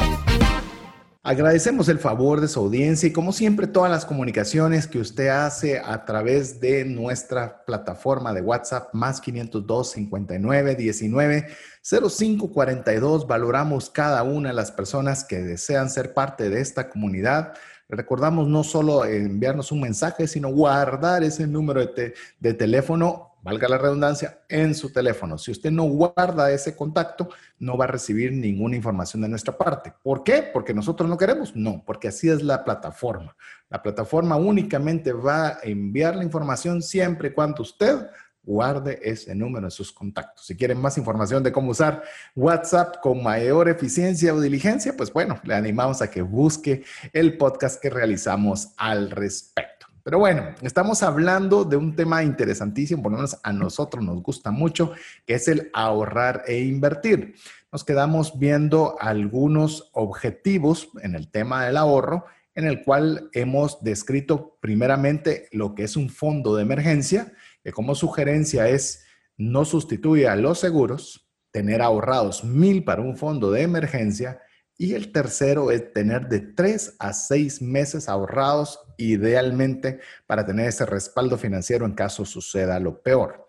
[1.24, 5.80] Agradecemos el favor de su audiencia y como siempre todas las comunicaciones que usted hace
[5.80, 11.48] a través de nuestra plataforma de WhatsApp más 502 59 19
[11.82, 13.26] 05 42.
[13.26, 17.54] Valoramos cada una de las personas que desean ser parte de esta comunidad
[17.88, 23.79] recordamos no solo enviarnos un mensaje, sino guardar ese número de, de, teléfono, valga la
[23.79, 25.38] redundancia, en su teléfono.
[25.38, 29.92] Si usted no guarda ese contacto, no va a recibir ninguna información de nuestra parte.
[30.03, 30.42] ¿Por qué?
[30.53, 31.55] Porque nosotros no queremos.
[31.55, 33.37] No, porque así es la plataforma.
[33.68, 38.09] La plataforma únicamente va a enviar la información siempre y cuando usted
[38.46, 40.46] guarde ese número en sus contactos.
[40.46, 42.02] Si quieren más información de cómo usar
[42.35, 47.82] WhatsApp con mayor eficiencia o diligencia, pues bueno, le animamos a que busque el podcast
[47.82, 49.87] que realizamos al respecto.
[50.06, 54.52] Pero bueno, estamos hablando de un tema interesantísimo, por lo menos a nosotros nos gusta
[54.52, 54.92] mucho,
[55.26, 57.35] que es el ahorrar e invertir.
[57.72, 64.56] Nos quedamos viendo algunos objetivos en el tema del ahorro, en el cual hemos descrito
[64.61, 67.32] primeramente lo que es un fondo de emergencia,
[67.66, 69.02] que como sugerencia es
[69.37, 74.40] no sustituye a los seguros, tener ahorrados mil para un fondo de emergencia
[74.79, 79.98] y el tercero es tener de tres a seis meses ahorrados idealmente
[80.29, 83.46] para tener ese respaldo financiero en caso suceda lo peor.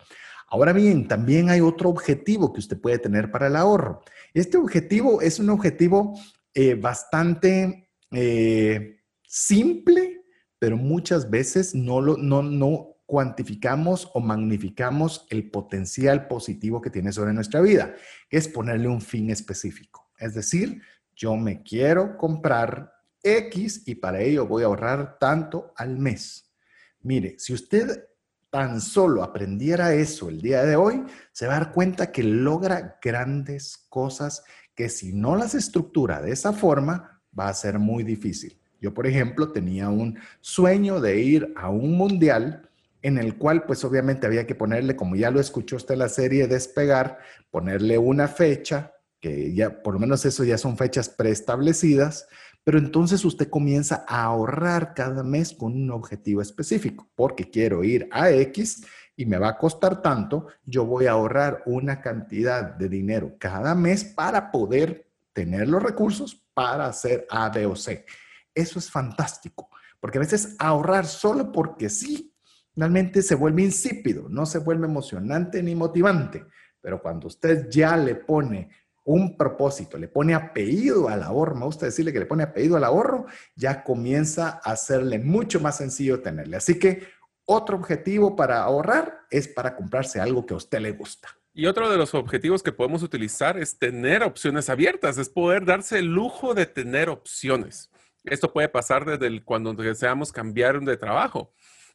[0.48, 4.02] Ahora bien, también hay otro objetivo que usted puede tener para el ahorro.
[4.34, 6.20] Este objetivo es un objetivo
[6.56, 10.24] eh, bastante eh, simple,
[10.58, 17.12] pero muchas veces no, lo, no, no cuantificamos o magnificamos el potencial positivo que tiene
[17.12, 17.96] sobre nuestra vida,
[18.30, 20.12] que es ponerle un fin específico.
[20.20, 20.82] Es decir,
[21.16, 22.94] yo me quiero comprar
[23.24, 26.54] X y para ello voy a ahorrar tanto al mes.
[27.02, 28.08] Mire, si usted
[28.50, 33.00] tan solo aprendiera eso el día de hoy, se va a dar cuenta que logra
[33.02, 34.44] grandes cosas
[34.76, 38.60] que si no las estructura de esa forma, va a ser muy difícil.
[38.80, 42.67] Yo, por ejemplo, tenía un sueño de ir a un mundial
[43.02, 46.48] en el cual pues obviamente había que ponerle, como ya lo escuchó usted la serie
[46.48, 52.28] Despegar, ponerle una fecha, que ya por lo menos eso ya son fechas preestablecidas,
[52.64, 58.10] pero entonces usted comienza a ahorrar cada mes con un objetivo específico, porque quiero ir
[58.12, 62.90] a X y me va a costar tanto, yo voy a ahorrar una cantidad de
[62.90, 68.06] dinero cada mes para poder tener los recursos para hacer A, B o C.
[68.54, 72.34] Eso es fantástico, porque a veces ahorrar solo porque sí
[72.78, 76.46] realmente se vuelve insípido, no se vuelve emocionante ni motivante.
[76.80, 78.70] Pero cuando usted ya le pone
[79.04, 82.84] un propósito, le pone apellido al ahorro, me gusta decirle que le pone apellido al
[82.84, 86.58] ahorro, ya comienza a hacerle mucho más sencillo tenerle.
[86.58, 87.08] Así que
[87.46, 91.30] otro objetivo para ahorrar es para comprarse algo que a usted le gusta.
[91.54, 95.98] Y otro de los objetivos que podemos utilizar es tener opciones abiertas, es poder darse
[95.98, 97.90] el lujo de tener opciones.
[98.24, 101.54] Esto puede pasar desde cuando deseamos cambiar de trabajo.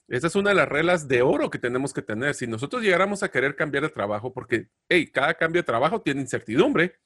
[0.08, 2.34] Esa es una de las reglas de oro que tenemos que tener.
[2.34, 6.20] Si nosotros llegáramos a querer cambiar de trabajo, porque hey, cada cambio de trabajo tiene
[6.20, 6.96] incertidumbre,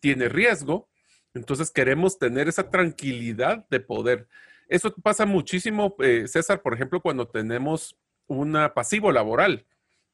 [0.00, 0.88] tiene riesgo,
[1.34, 4.28] entonces queremos tener esa tranquilidad de poder.
[4.68, 9.66] Eso pasa muchísimo, eh, César, por ejemplo, cuando tenemos un pasivo laboral.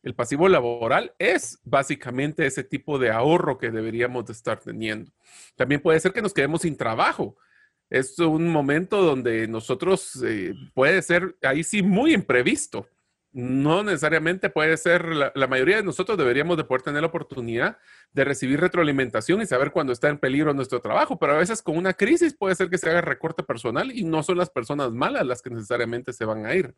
[0.03, 5.11] El pasivo laboral es básicamente ese tipo de ahorro que deberíamos de estar teniendo.
[5.57, 7.37] También puede ser que nos quedemos sin trabajo
[7.90, 12.88] es un momento donde nosotros eh, puede ser ahí sí muy imprevisto.
[13.33, 17.77] No necesariamente puede ser, la, mayoría de nosotros deberíamos de poder tener la oportunidad
[18.12, 21.77] de recibir retroalimentación y saber cuando está en peligro nuestro trabajo, pero a veces con
[21.77, 25.27] una crisis puede ser que se haga recorte personal y no son las personas malas
[25.27, 26.75] las que necesariamente se van a ir.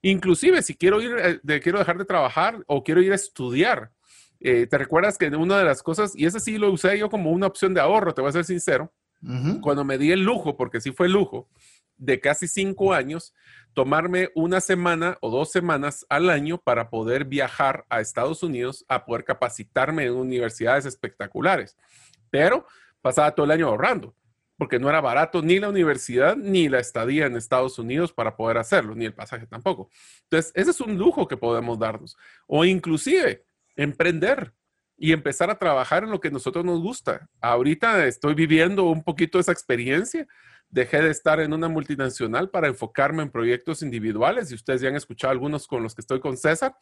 [0.00, 3.92] Inclusive si quiero ir, eh, de, quiero dejar de trabajar o quiero ir a estudiar,
[4.40, 7.30] eh, ¿te recuerdas que una de las cosas, y ese sí lo usé yo como
[7.30, 8.90] una opción de ahorro, te voy a ser sincero,
[9.60, 11.48] cuando me di el lujo, porque sí fue lujo,
[11.96, 13.32] de casi cinco años,
[13.74, 19.04] tomarme una semana o dos semanas al año para poder viajar a Estados Unidos a
[19.04, 21.76] poder capacitarme en universidades espectaculares.
[22.30, 22.66] Pero
[23.00, 24.14] pasaba todo el año ahorrando,
[24.56, 28.58] porque no era barato ni la universidad ni la estadía en Estados Unidos para poder
[28.58, 29.88] hacerlo, ni el pasaje tampoco.
[30.24, 32.16] Entonces, ese es un lujo que podemos darnos.
[32.46, 33.44] O inclusive
[33.76, 34.52] emprender
[34.96, 37.28] y empezar a trabajar en lo que nosotros nos gusta.
[37.40, 40.26] Ahorita estoy viviendo un poquito esa experiencia.
[40.72, 44.96] Dejé de estar en una multinacional para enfocarme en proyectos individuales y ustedes ya han
[44.96, 46.74] escuchado algunos con los que estoy con César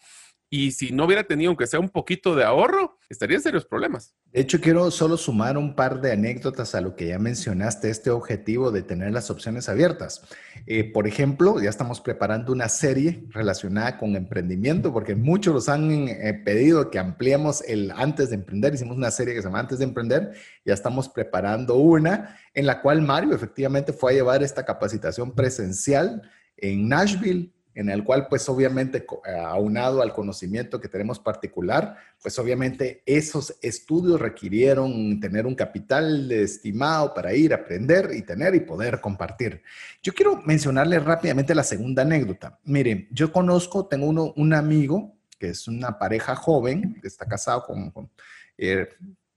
[0.53, 4.17] y si no hubiera tenido, aunque sea un poquito de ahorro, estaría en serios problemas.
[4.33, 8.11] De hecho, quiero solo sumar un par de anécdotas a lo que ya mencionaste, este
[8.11, 10.23] objetivo de tener las opciones abiertas.
[10.67, 16.09] Eh, por ejemplo, ya estamos preparando una serie relacionada con emprendimiento, porque muchos nos han
[16.09, 18.75] eh, pedido que ampliemos el antes de emprender.
[18.75, 20.33] Hicimos una serie que se llama Antes de emprender.
[20.65, 26.23] Ya estamos preparando una en la cual Mario efectivamente fue a llevar esta capacitación presencial
[26.57, 32.39] en Nashville en el cual pues obviamente eh, aunado al conocimiento que tenemos particular, pues
[32.39, 38.61] obviamente esos estudios requirieron tener un capital estimado para ir a aprender y tener y
[38.61, 39.63] poder compartir.
[40.03, 42.59] Yo quiero mencionarle rápidamente la segunda anécdota.
[42.65, 47.63] Miren, yo conozco, tengo uno, un amigo que es una pareja joven, que está casado
[47.65, 48.11] con,
[48.59, 48.89] eh,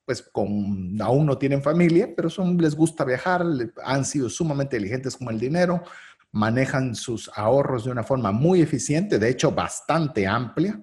[0.05, 3.45] pues con, aún no tienen familia, pero son, les gusta viajar,
[3.83, 5.83] han sido sumamente diligentes con el dinero,
[6.31, 10.81] manejan sus ahorros de una forma muy eficiente, de hecho bastante amplia.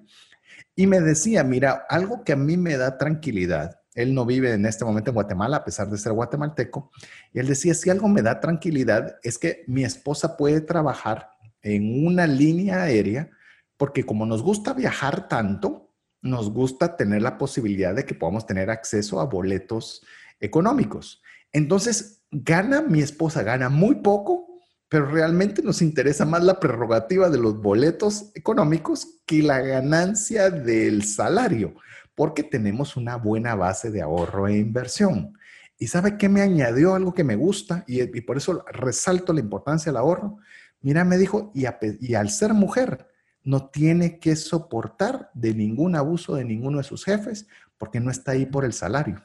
[0.75, 4.65] Y me decía, mira, algo que a mí me da tranquilidad, él no vive en
[4.65, 6.91] este momento en Guatemala a pesar de ser guatemalteco,
[7.33, 11.31] y él decía, si algo me da tranquilidad es que mi esposa puede trabajar
[11.61, 13.29] en una línea aérea,
[13.77, 15.80] porque como nos gusta viajar tanto,
[16.21, 20.03] nos gusta tener la posibilidad de que podamos tener acceso a boletos
[20.39, 21.21] económicos.
[21.51, 24.47] Entonces, gana mi esposa, gana muy poco,
[24.87, 31.03] pero realmente nos interesa más la prerrogativa de los boletos económicos que la ganancia del
[31.03, 31.75] salario,
[32.13, 35.37] porque tenemos una buena base de ahorro e inversión.
[35.77, 37.83] ¿Y sabe qué me añadió algo que me gusta?
[37.87, 40.37] Y, por eso resalto la importancia del ahorro.
[40.81, 41.65] Mira, me dijo, y,
[41.99, 43.07] y al ser mujer,
[43.43, 48.33] no tiene que soportar de ningún abuso de ninguno de sus jefes porque no está
[48.33, 49.23] ahí por el salario.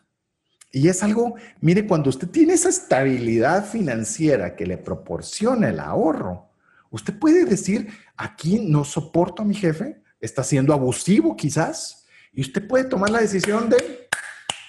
[0.73, 6.51] Y es algo, mire, cuando usted tiene esa estabilidad financiera que le proporciona el ahorro,
[6.91, 12.67] usted puede decir, aquí no soporto a mi jefe, está siendo abusivo quizás, y usted
[12.67, 14.09] puede tomar la decisión de,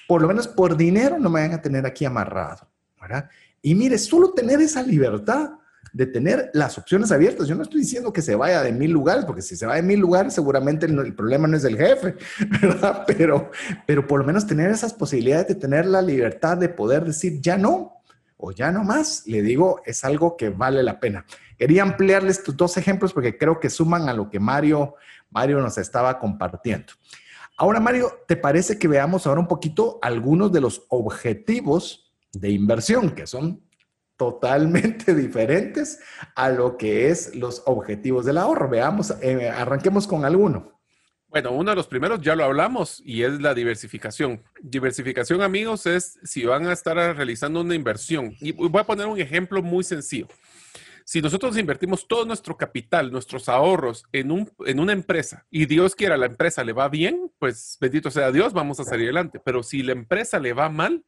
[0.08, 2.70] por lo menos por dinero, no me van a tener aquí amarrado,
[3.02, 3.30] ¿verdad?
[3.62, 5.52] Y mire, solo tener esa libertad
[5.98, 7.48] de tener las opciones abiertas.
[7.48, 9.82] Yo no estoy diciendo que se vaya de mil lugares, porque si se va de
[9.82, 12.16] mil lugares, seguramente el, problema no es del jefe,
[12.62, 13.04] ¿verdad?
[13.08, 13.50] Pero,
[13.88, 17.58] pero por lo menos tener esas posibilidades de tener la libertad de poder decir ya
[17.58, 18.04] no
[18.38, 21.26] o ya no más, le digo, es algo que vale la pena.
[21.58, 24.94] Quería ampliarles estos dos ejemplos porque creo que suman a lo que Mario,
[25.32, 26.94] Mario nos estaba compartiendo.
[27.58, 33.16] Ahora, Mario, ¿te parece que veamos ahora un poquito algunos de los objetivos de inversión,
[33.16, 33.67] que son
[34.18, 36.00] totalmente diferentes
[36.36, 38.70] a lo que es los objetivos del ahorro.
[38.70, 40.78] Veamos, eh, arranquemos con alguno.
[41.30, 44.44] Bueno, uno de los primeros ya lo hablamos y es la diversificación.
[44.62, 48.34] Diversificación, amigos, es si van a estar realizando una inversión.
[48.40, 50.28] Y voy a poner un ejemplo muy sencillo.
[51.04, 55.96] Si nosotros invertimos todo nuestro capital, nuestros ahorros en, un, en una empresa y Dios
[55.96, 59.40] quiera la empresa le va bien, pues bendito sea Dios, vamos a salir adelante.
[59.40, 61.06] Pero si la empresa le va mal,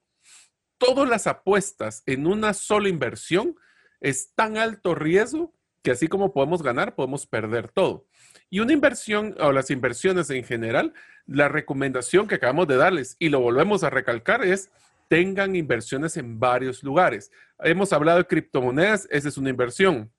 [0.80, 3.56] todas las apuestas en una sola inversión
[4.02, 5.54] es tan alto riesgo
[5.84, 8.06] que así como podemos ganar, podemos perder todo.
[8.50, 10.94] Y una inversión o las inversiones en general,
[11.28, 14.72] la recomendación que acabamos de darles y lo volvemos a recalcar es
[15.08, 17.32] tengan inversiones en varios lugares.
[17.60, 20.12] Hemos hablado de criptomonedas, esa es una inversión.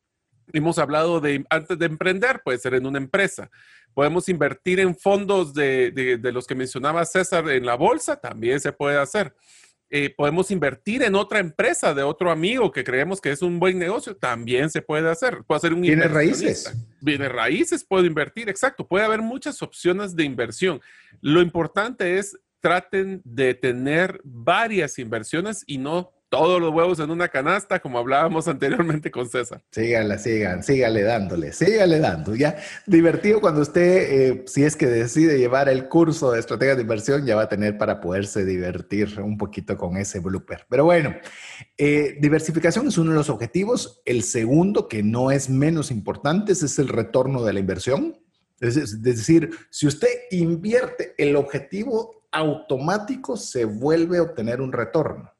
[0.52, 3.50] Hemos hablado de antes de emprender, puede ser en una empresa.
[3.94, 8.72] Podemos invertir en fondos de, de los que mencionaba César en la bolsa, también se
[8.72, 9.34] puede hacer.
[9.92, 13.76] Eh, podemos invertir en otra empresa de otro amigo que creemos que es un buen
[13.76, 15.42] negocio, también se puede hacer.
[15.44, 16.72] Puede hacer un Tiene raíces.
[17.00, 18.86] Viene raíces, puedo invertir, exacto.
[18.86, 20.80] Puede haber muchas opciones de inversión.
[21.20, 27.28] Lo importante es traten de tener varias inversiones y no todos los huevos en una
[27.28, 29.60] canasta, como hablábamos anteriormente con César.
[29.70, 32.34] Síganle, sigan, sígale dándole, sígale dando.
[32.34, 32.56] Ya
[32.86, 37.26] divertido cuando usted, eh, si es que decide llevar el curso de estrategias de inversión,
[37.26, 40.66] ya va a tener para poderse divertir un poquito con ese blooper.
[40.70, 41.14] Pero bueno,
[41.76, 44.00] eh, diversificación es uno de los objetivos.
[44.04, 48.16] El segundo, que no es menos importante, es el retorno de la inversión.
[48.60, 55.32] es decir, si usted invierte, el objetivo automático se vuelve a obtener un retorno.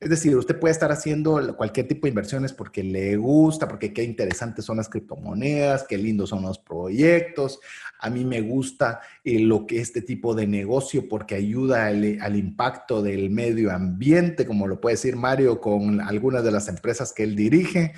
[0.00, 4.02] Es decir, usted puede estar haciendo cualquier tipo de inversiones porque le gusta, porque qué
[4.02, 7.60] interesantes son las criptomonedas, qué lindos son los proyectos.
[7.98, 12.34] A mí me gusta eh, lo que este tipo de negocio porque ayuda al, al,
[12.34, 17.24] impacto del medio ambiente, como lo puede decir Mario con algunas de las empresas que
[17.24, 17.92] él dirige.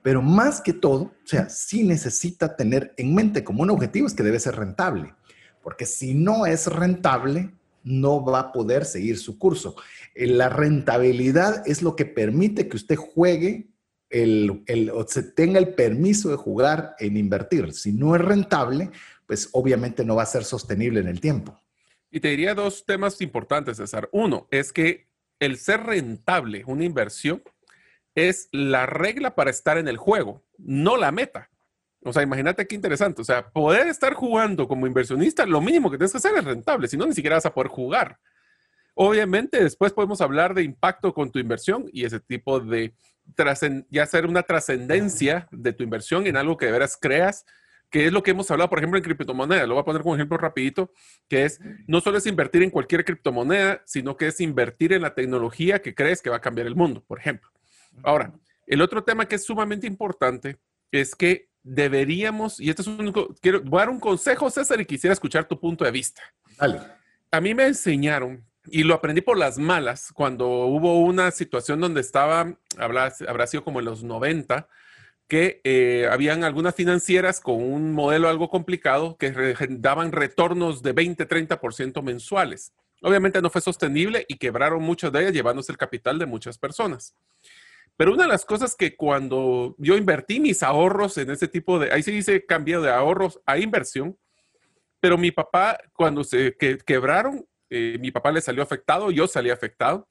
[0.00, 4.14] Pero más que todo, o sea, sí necesita tener en mente como un objetivo es
[4.14, 5.12] que debe ser rentable,
[5.60, 7.50] porque si no es rentable,
[7.88, 9.76] no va a poder seguir su curso.
[10.14, 13.70] Eh, la rentabilidad es lo que permite que usted juegue
[14.10, 17.72] el, o se tenga el permiso de jugar en invertir.
[17.72, 18.90] Si no es rentable,
[19.26, 21.60] pues obviamente no va a ser sostenible en el tiempo.
[22.10, 24.08] Y te diría dos temas importantes, César.
[24.12, 25.08] Uno es que
[25.40, 27.42] el ser rentable, una inversión,
[28.14, 31.50] es la regla para estar en el juego, no la meta.
[32.04, 33.22] O sea, imagínate qué interesante.
[33.22, 36.88] O sea, poder estar jugando como inversionista, lo mínimo que tienes que hacer es rentable,
[36.88, 38.18] si no, ni siquiera vas a poder jugar.
[38.94, 42.94] Obviamente, después podemos hablar de impacto con tu inversión y ese tipo de,
[43.90, 47.44] ya hacer una trascendencia de tu inversión en algo que de veras creas,
[47.90, 49.68] que es lo que hemos hablado, por ejemplo, en criptomonedas.
[49.68, 50.92] Lo voy a poner como ejemplo rapidito,
[51.28, 55.14] que es, no solo es invertir en cualquier criptomoneda, sino que es invertir en la
[55.14, 57.48] tecnología que crees que va a cambiar el mundo, por ejemplo.
[58.02, 58.34] Ahora,
[58.66, 60.58] el otro tema que es sumamente importante
[60.90, 64.86] es que deberíamos, y esto es un, quiero voy a dar un consejo, César, y
[64.86, 66.22] quisiera escuchar tu punto de vista.
[66.58, 66.80] Dale.
[67.30, 72.00] A mí me enseñaron, y lo aprendí por las malas, cuando hubo una situación donde
[72.00, 74.68] estaba, habrá, habrá sido como en los 90,
[75.28, 79.30] que eh, habían algunas financieras con un modelo algo complicado que
[79.70, 82.72] daban retornos de 20, 30% mensuales.
[83.02, 87.14] Obviamente no fue sostenible y quebraron muchas de ellas, llevándose el capital de muchas personas.
[87.98, 91.92] Pero una de las cosas que cuando yo invertí mis ahorros en ese tipo de,
[91.92, 94.16] ahí se dice cambio de ahorros a inversión,
[95.00, 100.06] pero mi papá cuando se quebraron, eh, mi papá le salió afectado, yo salí afectado,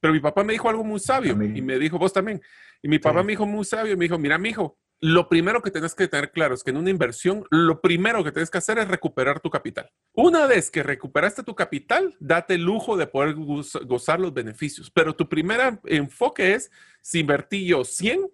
[0.00, 2.40] pero mi papá me dijo algo muy sabio y me dijo, vos también.
[2.82, 5.70] Y mi papá me dijo muy sabio, me dijo, mira, mi hijo, lo primero que
[5.70, 8.78] tienes que tener claro es que en una inversión, lo primero que tienes que hacer
[8.78, 9.90] es recuperar tu capital.
[10.14, 14.90] Una vez que recuperaste tu capital, date el lujo de poder gozar los beneficios.
[14.90, 16.70] Pero tu primer enfoque es,
[17.02, 18.30] si invertí yo 100,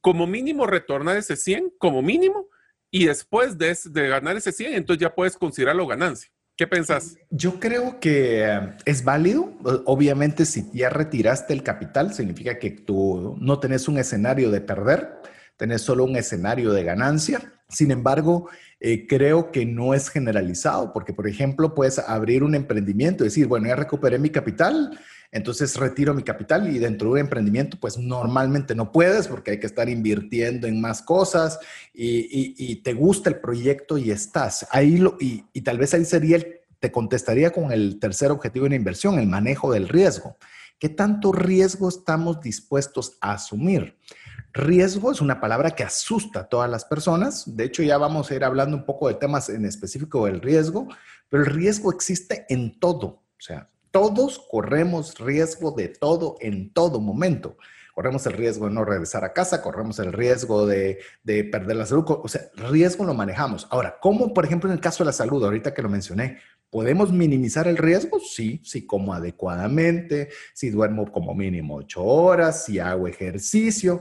[0.00, 2.48] como mínimo retornar ese 100, como mínimo,
[2.90, 6.30] y después de, de ganar ese 100, entonces ya puedes considerarlo ganancia.
[6.56, 7.16] ¿Qué pensás?
[7.30, 9.52] Yo creo que eh, es válido.
[9.86, 15.16] Obviamente, si ya retiraste el capital, significa que tú no tenés un escenario de perder,
[15.56, 17.52] tenés solo un escenario de ganancia.
[17.68, 18.48] Sin embargo,
[18.80, 23.46] eh, creo que no es generalizado, porque, por ejemplo, puedes abrir un emprendimiento y decir,
[23.46, 24.98] bueno, ya recuperé mi capital,
[25.32, 29.58] entonces retiro mi capital y dentro de un emprendimiento, pues normalmente no puedes porque hay
[29.58, 31.58] que estar invirtiendo en más cosas
[31.92, 36.60] y, te gusta el proyecto y estás ahí lo, y, tal vez ahí sería el,
[36.78, 40.36] te contestaría con el tercer objetivo de una inversión, el manejo del riesgo.
[40.78, 43.96] ¿Qué tanto riesgo estamos dispuestos a asumir?
[44.54, 47.56] Riesgo es una palabra que asusta a todas las personas.
[47.56, 50.86] De hecho, ya vamos a ir hablando un poco de temas en específico del riesgo,
[51.28, 53.06] pero el riesgo existe en todo.
[53.06, 57.56] O sea, todos corremos riesgo de todo en todo momento.
[57.96, 62.04] Corremos el riesgo de no regresar a casa, corremos el riesgo de, perder la salud,
[62.08, 63.66] o sea, riesgo lo manejamos.
[63.70, 66.38] Ahora, ¿cómo, por ejemplo, en el caso de la salud, ahorita que lo mencioné,
[66.74, 68.18] ¿Podemos minimizar el riesgo?
[68.18, 74.00] Sí, si como adecuadamente, si duermo como mínimo ocho horas, si hago ejercicio.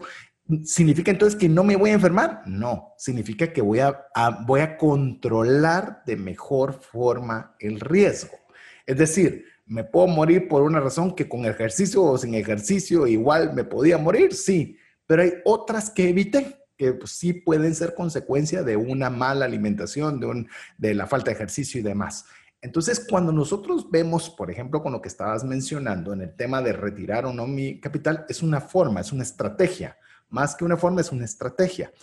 [0.65, 2.41] ¿Significa entonces que no me voy a enfermar?
[2.45, 4.07] No, significa que voy a,
[4.45, 8.37] voy a controlar de mejor forma el riesgo.
[8.85, 13.53] Es decir, ¿Me puedo morir por una razón que con ejercicio o sin ejercicio igual
[13.53, 14.33] me podía morir?
[14.33, 14.77] Sí,
[15.07, 20.19] pero hay otras que evité que pues, sí pueden ser consecuencia de una mala alimentación,
[20.19, 22.25] de, un, de la falta de ejercicio y demás.
[22.61, 26.73] Entonces, cuando nosotros vemos, por ejemplo, con lo que estabas mencionando en el tema de
[26.73, 29.97] retirar o no mi capital, es una forma, es una estrategia.
[30.33, 31.93] Más que una forma, es una estrategia.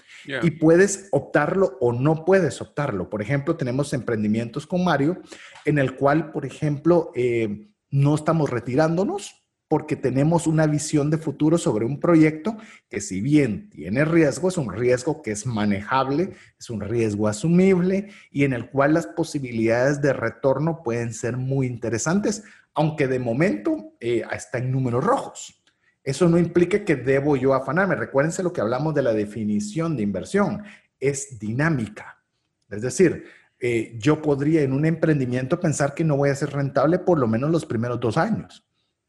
[0.43, 3.11] Y puedes optarlo o no puedes optarlo.
[3.11, 5.21] Por ejemplo, tenemos emprendimientos con Mario
[5.65, 9.35] en el cual, por ejemplo, eh, no estamos retirándonos
[9.67, 12.57] porque tenemos una visión de futuro sobre un proyecto
[12.89, 18.11] que si bien tiene riesgo, es un riesgo que es manejable, es un riesgo asumible
[18.31, 23.95] y en el cual las posibilidades de retorno pueden ser muy interesantes, aunque de momento
[23.99, 25.60] eh, está en números rojos.
[26.03, 27.95] Eso no implica que debo yo afanarme.
[27.95, 30.63] Recuérdense lo que hablamos de la definición de inversión.
[30.99, 32.23] Es dinámica.
[32.71, 33.25] Es decir,
[33.59, 37.27] eh, yo podría en un emprendimiento pensar que no voy a ser rentable por lo
[37.27, 38.67] menos los primeros dos años.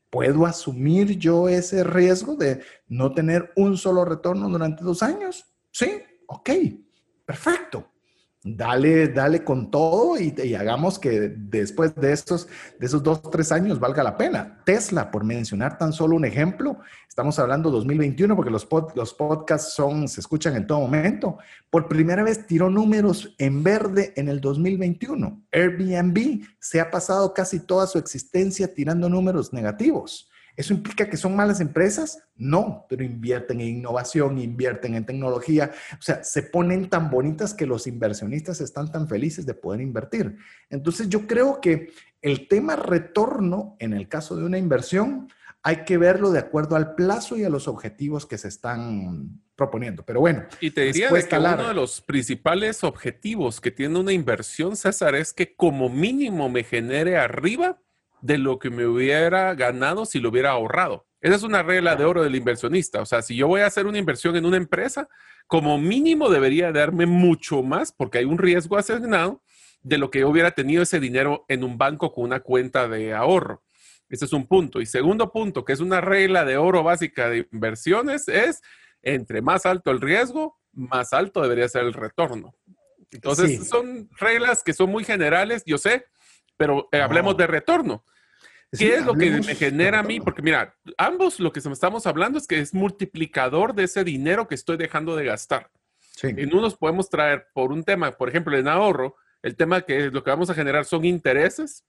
[0.09, 5.45] ¿Puedo asumir yo ese riesgo de no tener un solo retorno durante dos años?
[5.71, 6.49] Sí, ok,
[7.25, 7.90] perfecto
[8.43, 12.47] dale, dale con todo y, hagamos que después de estos,
[12.79, 14.61] de esos dos, tres años valga la pena.
[14.65, 20.07] Tesla, por mencionar tan solo un ejemplo, estamos hablando 2021 porque los, los podcasts son,
[20.07, 21.37] se escuchan en todo momento.
[21.69, 25.43] Por primera vez tiró números en verde en el 2021.
[25.51, 30.30] Airbnb se ha pasado casi toda su existencia tirando números negativos.
[30.55, 32.23] ¿Eso implica que son malas empresas?
[32.35, 35.71] No, pero invierten en innovación, invierten en tecnología.
[35.93, 40.37] O sea, se ponen tan bonitas que los inversionistas están tan felices de poder invertir.
[40.69, 41.91] Entonces, yo creo que
[42.21, 45.27] el tema retorno, en el caso de una inversión,
[45.63, 50.03] hay que verlo de acuerdo al plazo y a los objetivos que se están proponiendo.
[50.03, 50.45] Pero bueno.
[50.59, 55.33] Y te diría que uno de los principales objetivos que tiene una inversión, César, es
[55.33, 57.79] que como mínimo me genere arriba
[58.21, 61.05] de lo que me hubiera ganado si lo hubiera ahorrado.
[61.21, 63.01] Esa es una regla de oro del inversionista.
[63.01, 65.07] O sea, si yo voy a hacer una inversión en una empresa,
[65.47, 69.41] como mínimo debería darme mucho más porque hay un riesgo asignado
[69.83, 73.13] de lo que yo hubiera tenido ese dinero en un banco con una cuenta de
[73.13, 73.63] ahorro.
[74.09, 74.81] Ese es un punto.
[74.81, 78.61] Y segundo punto, que es una regla de oro básica de inversiones, es
[79.01, 82.53] entre más alto el riesgo, más alto debería ser el retorno.
[83.11, 86.05] Entonces, son reglas que son muy generales, yo sé,
[86.61, 88.05] pero eh, hablemos de retorno.
[88.71, 90.19] ¿Qué es lo que me genera a mí?
[90.19, 94.53] Porque mira, ambos lo que estamos hablando es que es multiplicador de ese dinero que
[94.53, 95.71] estoy dejando de gastar.
[96.21, 100.23] En unos podemos traer por un tema, por ejemplo, en ahorro, el tema que lo
[100.23, 101.83] que vamos a generar son intereses,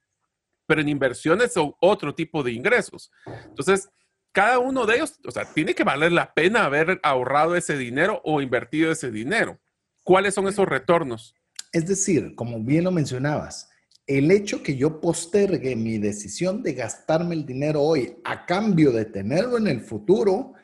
[0.64, 3.12] pero en inversiones son otro tipo de ingresos.
[3.44, 3.90] Entonces,
[4.32, 8.22] cada uno de ellos, o sea, tiene que valer la pena haber ahorrado ese dinero
[8.24, 9.60] o invertido ese dinero.
[10.02, 11.34] ¿Cuáles son esos retornos?
[11.72, 13.68] Es decir, como bien lo mencionabas,
[14.06, 19.04] el hecho que yo postergue mi decisión de gastarme el dinero hoy a cambio de
[19.04, 20.54] tenerlo en el futuro,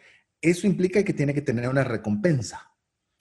[0.40, 2.70] eso implica que tiene que tener una recompensa.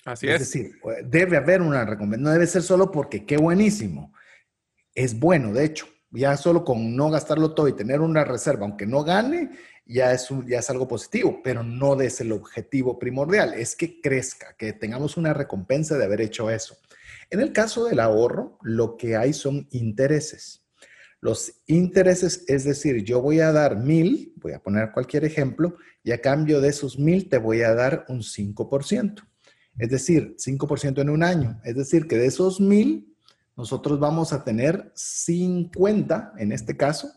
[0.06, 0.36] Así es.
[0.36, 2.24] Es decir, debe haber una recompensa.
[2.24, 4.14] No debe ser solo porque qué buenísimo.
[4.96, 5.88] Es bueno, de hecho.
[6.10, 9.52] Ya solo con no gastarlo todo y tener una reserva, aunque no gane,
[9.86, 13.54] ya es, ya es algo positivo, pero no es el objetivo primordial.
[13.54, 16.78] Es que crezca, que tengamos una recompensa de haber hecho eso.
[17.30, 20.64] En el caso del ahorro, lo que hay son intereses.
[21.20, 26.12] Los intereses, es decir, yo voy a dar mil, voy a poner cualquier ejemplo, y
[26.12, 29.28] a cambio de esos mil te voy a dar un 5%.
[29.78, 31.60] Es decir, 5% en un año.
[31.64, 33.16] Es decir, que de esos mil,
[33.56, 37.10] nosotros vamos a tener 50, en este caso,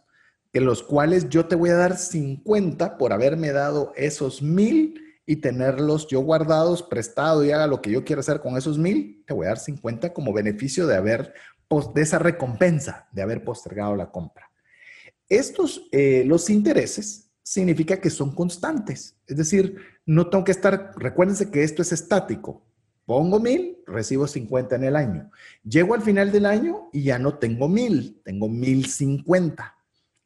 [0.52, 5.00] que los cuales yo te voy a dar 50 por haberme dado esos mil
[5.30, 9.22] y tenerlos yo guardados, prestado y haga lo que yo quiero hacer con esos mil,
[9.28, 11.34] te voy a dar 50 como beneficio de haber,
[11.94, 14.50] de esa recompensa de haber postergado la compra.
[15.28, 19.20] Estos, eh, los intereses, significa que son constantes.
[19.28, 22.66] Es decir, no tengo que estar, recuérdense que esto es estático.
[23.06, 25.30] Pongo mil, recibo 50 en el año.
[25.62, 29.76] Llego al final del año y ya no tengo mil, tengo mil cincuenta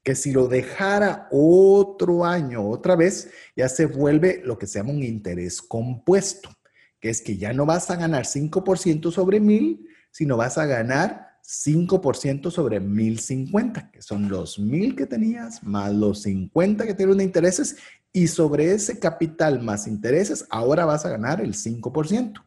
[0.05, 4.93] que si lo dejara otro año otra vez, ya se vuelve lo que se llama
[4.93, 6.51] un interés compuesto,
[7.01, 11.39] que es que ya no vas a ganar 5% sobre 1000, sino vas a ganar
[11.43, 17.25] 5% sobre 1050, que son los 1000 que tenías más los 50 que tienen de
[17.25, 17.77] intereses
[18.13, 22.45] y sobre ese capital más intereses, ahora vas a ganar el 5%.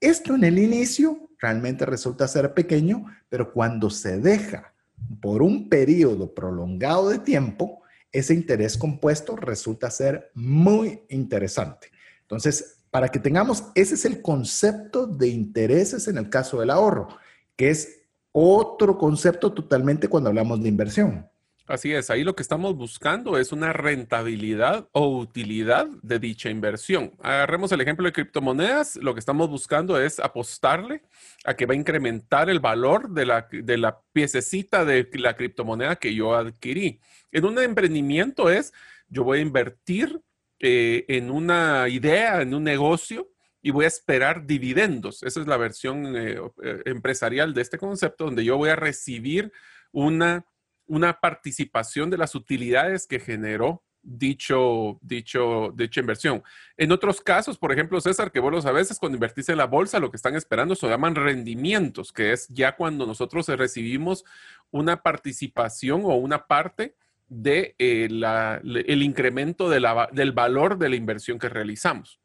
[0.00, 4.71] Esto en el inicio realmente resulta ser pequeño, pero cuando se deja
[5.20, 11.88] por un periodo prolongado de tiempo, ese interés compuesto resulta ser muy interesante.
[12.22, 17.08] Entonces, para que tengamos, ese es el concepto de intereses en el caso del ahorro,
[17.56, 21.26] que es otro concepto totalmente cuando hablamos de inversión.
[21.72, 27.14] Así es, ahí lo que estamos buscando es una rentabilidad o utilidad de dicha inversión.
[27.22, 31.00] Agarremos el ejemplo de criptomonedas, lo que estamos buscando es apostarle
[31.46, 35.96] a que va a incrementar el valor de la, de la piececita de la criptomoneda
[35.96, 37.00] que yo adquirí.
[37.30, 38.74] En un emprendimiento es,
[39.08, 40.20] yo voy a invertir
[40.60, 43.30] eh, en una idea, en un negocio,
[43.62, 45.22] y voy a esperar dividendos.
[45.22, 49.50] Esa es la versión eh, eh, empresarial de este concepto, donde yo voy a recibir
[49.90, 50.44] una
[50.86, 56.42] una participación de las utilidades que generó dicho, dicho, dicha inversión.
[56.76, 60.00] En otros casos, por ejemplo, César, que vos a veces cuando invertís en la bolsa,
[60.00, 64.24] lo que están esperando se llaman rendimientos, que es ya cuando nosotros recibimos
[64.70, 66.96] una participación o una parte
[67.28, 72.21] de eh, el incremento del valor de la inversión que realizamos.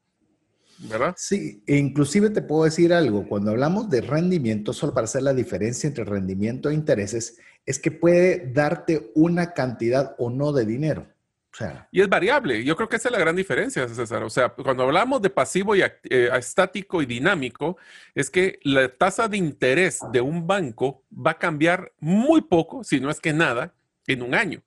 [0.80, 1.16] ¿Verdad?
[1.18, 5.34] Sí, e inclusive te puedo decir algo, cuando hablamos de rendimiento, solo para hacer la
[5.34, 11.08] diferencia entre rendimiento e intereses, es que puede darte una cantidad o no de dinero.
[11.52, 12.64] O sea, y es variable.
[12.64, 14.22] Yo creo que esa es la gran diferencia, César.
[14.22, 17.78] O sea, cuando hablamos de pasivo y eh, estático y dinámico,
[18.14, 23.00] es que la tasa de interés de un banco va a cambiar muy poco, si
[23.00, 23.74] no es que nada,
[24.06, 24.62] en un año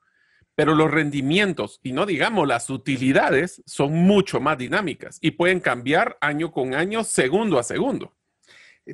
[0.60, 6.18] pero los rendimientos y no digamos las utilidades son mucho más dinámicas y pueden cambiar
[6.20, 8.12] año con año, segundo a segundo.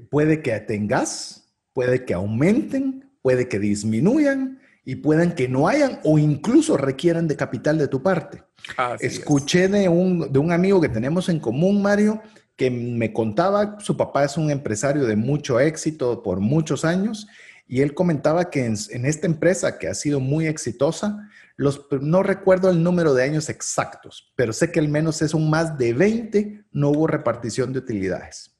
[0.08, 6.20] Puede que tengas, puede que aumenten, puede que disminuyan y puedan que no hayan o
[6.20, 8.44] incluso requieran de capital de tu parte.
[9.00, 12.22] Escuché de un, de un amigo que tenemos en común, Mario,
[12.54, 17.26] que me contaba, su papá es un empresario de mucho éxito por muchos años
[17.66, 21.28] y él comentaba que en, en, esta empresa que ha sido muy exitosa,
[21.58, 25.78] no recuerdo el número de años exactos, pero sé que al menos es un más
[25.78, 28.56] de 20, no hubo repartición de utilidades,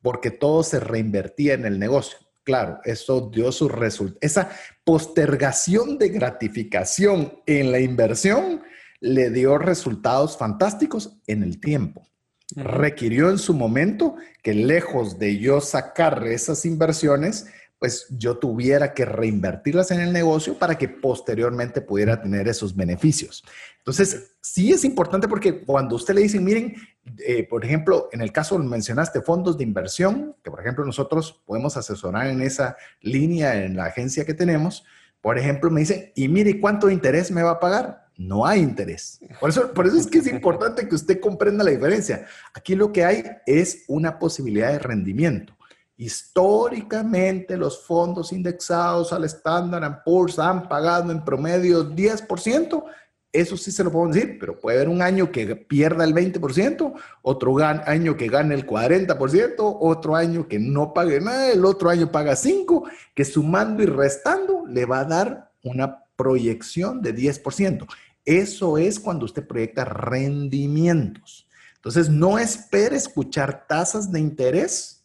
[0.00, 2.18] porque todo se reinvertía en el negocio.
[2.44, 4.18] Claro, eso dio su resultado.
[4.22, 4.50] Esa
[4.82, 8.62] postergación de gratificación en la inversión
[9.00, 12.08] le dio resultados fantásticos en el tiempo.
[12.56, 17.48] Requirió en su momento que lejos de yo sacar esas inversiones,
[17.78, 23.44] pues yo tuviera que reinvertirlas en el negocio para que posteriormente pudiera tener esos beneficios.
[23.78, 26.74] Entonces, sí es importante porque cuando usted le dicen, miren,
[27.18, 31.76] eh, por ejemplo, en el caso mencionaste fondos de inversión, que por ejemplo nosotros podemos
[31.76, 34.84] asesorar en esa línea en la agencia que tenemos,
[35.20, 38.08] por ejemplo, me dicen, y mire, ¿cuánto interés me va a pagar?
[38.16, 39.20] No hay interés.
[39.40, 42.26] Por eso, por eso es que es importante que usted comprenda la diferencia.
[42.54, 45.57] Aquí lo que hay es una posibilidad de rendimiento.
[46.00, 52.84] Históricamente los fondos indexados al Standard Poor's han pagado en promedio 10%.
[53.32, 56.94] Eso sí se lo puedo decir, pero puede haber un año que pierda el 20%,
[57.22, 62.12] otro año que gane el 40%, otro año que no pague nada, el otro año
[62.12, 67.88] paga 5%, que sumando y restando le va a dar una proyección de 10%.
[68.24, 71.48] Eso es cuando usted proyecta rendimientos.
[71.74, 74.97] Entonces, no espere escuchar tasas de interés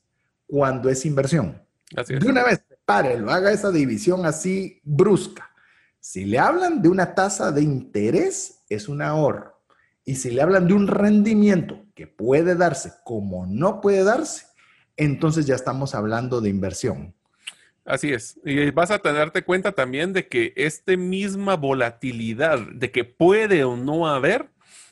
[0.53, 1.59] cuando es inversión.
[2.07, 5.49] De una vez, párelo, haga esa división así brusca.
[5.99, 9.59] Si le hablan de una tasa de interés, es un ahorro.
[10.05, 14.45] Y si le hablan de un rendimiento que puede darse como no puede darse,
[14.95, 17.15] entonces ya estamos hablando de inversión.
[17.83, 18.39] Así es.
[18.45, 23.75] Y vas a tenerte cuenta también de que esta misma volatilidad de que puede o
[23.75, 24.51] no haber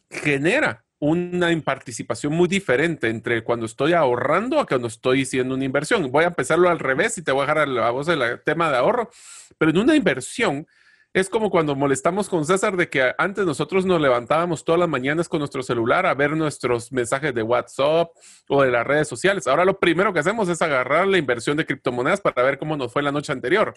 [0.09, 6.11] genera una participación muy diferente entre cuando estoy ahorrando a cuando estoy haciendo una inversión.
[6.11, 8.69] Voy a empezarlo al revés y te voy a dejar a la voz del tema
[8.69, 9.09] de ahorro,
[9.57, 10.67] pero en una inversión
[11.11, 15.27] es como cuando molestamos con César de que antes nosotros nos levantábamos todas las mañanas
[15.27, 18.11] con nuestro celular a ver nuestros mensajes de WhatsApp
[18.47, 19.47] o de las redes sociales.
[19.47, 22.93] Ahora lo primero que hacemos es agarrar la inversión de criptomonedas para ver cómo nos
[22.93, 23.73] fue la noche anterior.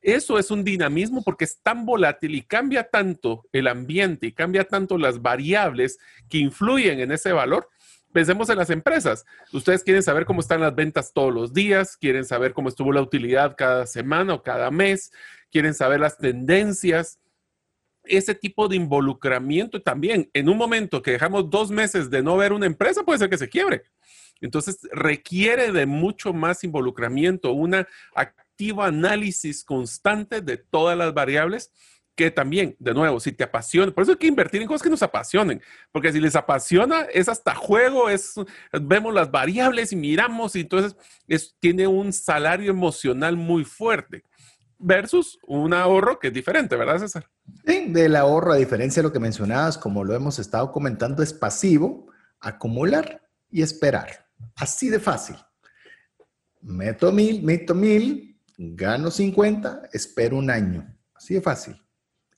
[0.00, 4.64] Eso es un dinamismo porque es tan volátil y cambia tanto el ambiente y cambia
[4.64, 7.68] tanto las variables que influyen en ese valor.
[8.12, 9.26] Pensemos en las empresas.
[9.52, 13.02] Ustedes quieren saber cómo están las ventas todos los días, quieren saber cómo estuvo la
[13.02, 15.12] utilidad cada semana o cada mes,
[15.50, 17.18] quieren saber las tendencias.
[18.04, 22.52] Ese tipo de involucramiento también, en un momento que dejamos dos meses de no ver
[22.52, 23.82] una empresa, puede ser que se quiebre.
[24.40, 27.86] Entonces requiere de mucho más involucramiento, una
[28.80, 31.72] análisis constante de todas las variables
[32.18, 34.90] que también, de nuevo, si te apasiona, por eso hay que invertir en cosas que
[34.90, 38.34] nos apasionen, porque si les apasiona, es hasta juego, es,
[38.72, 40.96] vemos las variables y miramos y entonces
[41.28, 44.24] es, tiene un salario emocional muy fuerte
[44.78, 47.30] versus un ahorro que es diferente, ¿verdad, César?
[47.64, 51.32] Sí, del ahorro, a diferencia de lo que mencionabas, como lo hemos estado comentando, es
[51.32, 52.06] pasivo,
[52.40, 54.26] acumular y esperar.
[54.56, 55.36] Así de fácil.
[56.60, 60.94] Meto mil, meto mil, gano 50, espero un año.
[61.14, 61.80] Así de fácil.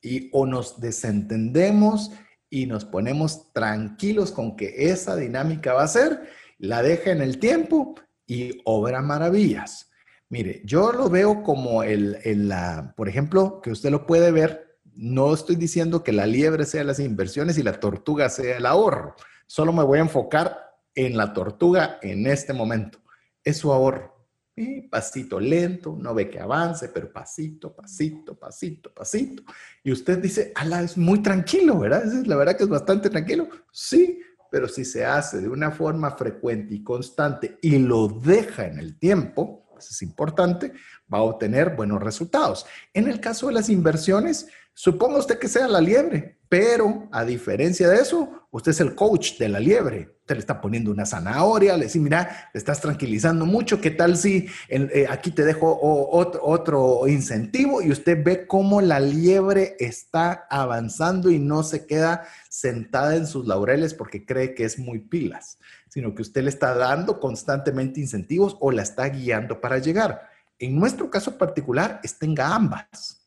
[0.03, 2.13] Y o nos desentendemos
[2.51, 7.39] y nos ponemos tranquilos con que esa dinámica va a ser, la deja en el
[7.39, 7.95] tiempo
[8.27, 9.91] y obra maravillas.
[10.29, 12.19] Mire, yo lo veo como el,
[12.49, 16.85] la, por ejemplo, que usted lo puede ver, no estoy diciendo que la liebre sea
[16.85, 19.17] las inversiones y la tortuga sea el ahorro.
[19.47, 20.59] Solo me voy a enfocar
[20.95, 22.99] en la tortuga en este momento.
[23.43, 24.10] Es su ahorro
[24.91, 29.43] pasito lento, no ve que avance, pero pasito, pasito, pasito, pasito.
[29.83, 32.05] Y usted dice, ala, es muy tranquilo, ¿verdad?
[32.27, 33.49] la verdad que es bastante tranquilo.
[33.71, 38.79] Sí, pero si se hace de una forma frecuente y constante y lo deja en
[38.79, 40.73] el tiempo, eso es importante,
[41.13, 42.67] va a obtener buenos resultados.
[42.93, 47.89] En el caso de las inversiones, suponga usted que sea la liebre, pero a diferencia
[47.89, 50.17] de eso, usted es el coach de la liebre.
[50.23, 54.17] Usted le está poniendo una zanahoria, le dice, mira, te estás tranquilizando mucho, ¿qué tal
[54.17, 57.81] si eh, aquí te dejo otro, otro incentivo?
[57.81, 63.47] Y usted ve cómo la liebre está avanzando y no se queda sentada en sus
[63.47, 65.57] laureles porque cree que es muy pilas,
[65.89, 70.29] sino que usted le está dando constantemente incentivos o la está guiando para llegar.
[70.59, 73.20] En nuestro caso particular, tenga ambas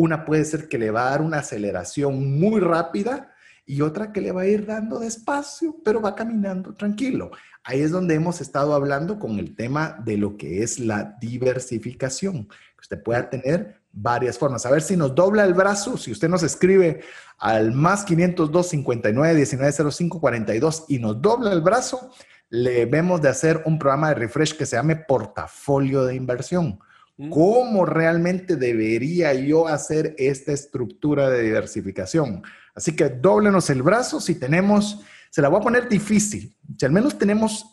[0.00, 3.34] una puede ser que le va a dar una aceleración muy rápida
[3.66, 7.30] y otra que le va a ir dando despacio, pero va caminando tranquilo.
[7.62, 12.48] Ahí es donde hemos estado hablando con el tema de lo que es la diversificación.
[12.80, 14.64] Usted pueda tener varias formas.
[14.64, 17.02] A ver si nos dobla el brazo, si usted nos escribe
[17.36, 22.10] al más 502 59 19 05 42 y nos dobla el brazo,
[22.48, 26.80] le vemos de hacer un programa de refresh que se llame portafolio de inversión
[27.28, 32.42] ¿Cómo realmente debería yo hacer esta estructura de diversificación?
[32.74, 36.92] Así que doblenos el brazo si tenemos, se la voy a poner difícil, si al
[36.92, 37.66] menos tenemos,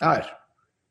[0.00, 0.24] a ver,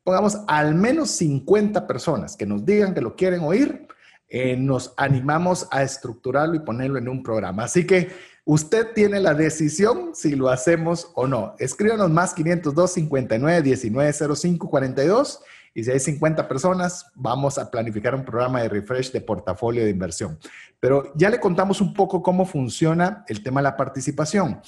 [0.04, 3.86] pongamos al menos 50 personas que nos digan que lo quieren oír,
[4.28, 7.64] eh, nos animamos a estructurarlo y ponerlo en un programa.
[7.64, 8.10] Así que
[8.46, 11.54] usted tiene la decisión si lo hacemos o no.
[11.58, 15.40] Escríbanos más 502 59 19 05 42
[15.74, 19.90] y si hay 50 personas, vamos a planificar un programa de refresh de portafolio de
[19.90, 20.38] inversión.
[20.78, 24.60] Pero ya le contamos un poco cómo funciona el tema de la participación.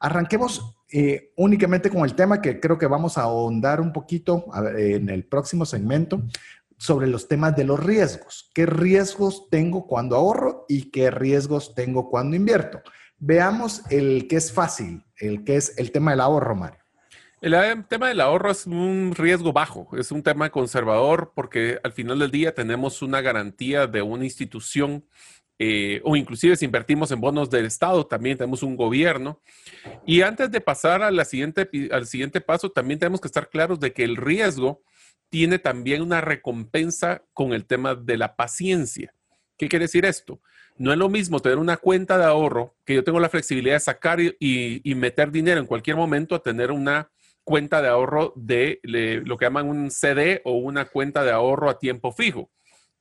[0.00, 4.46] Arranquemos eh, únicamente con el tema que creo que vamos a ahondar un poquito
[4.76, 6.22] en el próximo segmento
[6.76, 8.50] sobre los temas de los riesgos.
[8.54, 12.80] ¿Qué riesgos tengo cuando ahorro y qué riesgos tengo cuando invierto?
[13.18, 16.79] Veamos el que es fácil, el que es el tema del ahorro, Mario.
[17.40, 22.18] El tema del ahorro es un riesgo bajo, es un tema conservador porque al final
[22.18, 25.06] del día tenemos una garantía de una institución
[25.58, 29.40] eh, o inclusive si invertimos en bonos del Estado, también tenemos un gobierno.
[30.06, 33.94] Y antes de pasar a siguiente, al siguiente paso, también tenemos que estar claros de
[33.94, 34.82] que el riesgo
[35.30, 39.14] tiene también una recompensa con el tema de la paciencia.
[39.56, 40.42] ¿Qué quiere decir esto?
[40.76, 43.80] No es lo mismo tener una cuenta de ahorro que yo tengo la flexibilidad de
[43.80, 47.10] sacar y meter dinero en cualquier momento a tener una
[47.50, 48.78] cuenta de ahorro de
[49.24, 52.48] lo que llaman un CD o una cuenta de ahorro a tiempo fijo.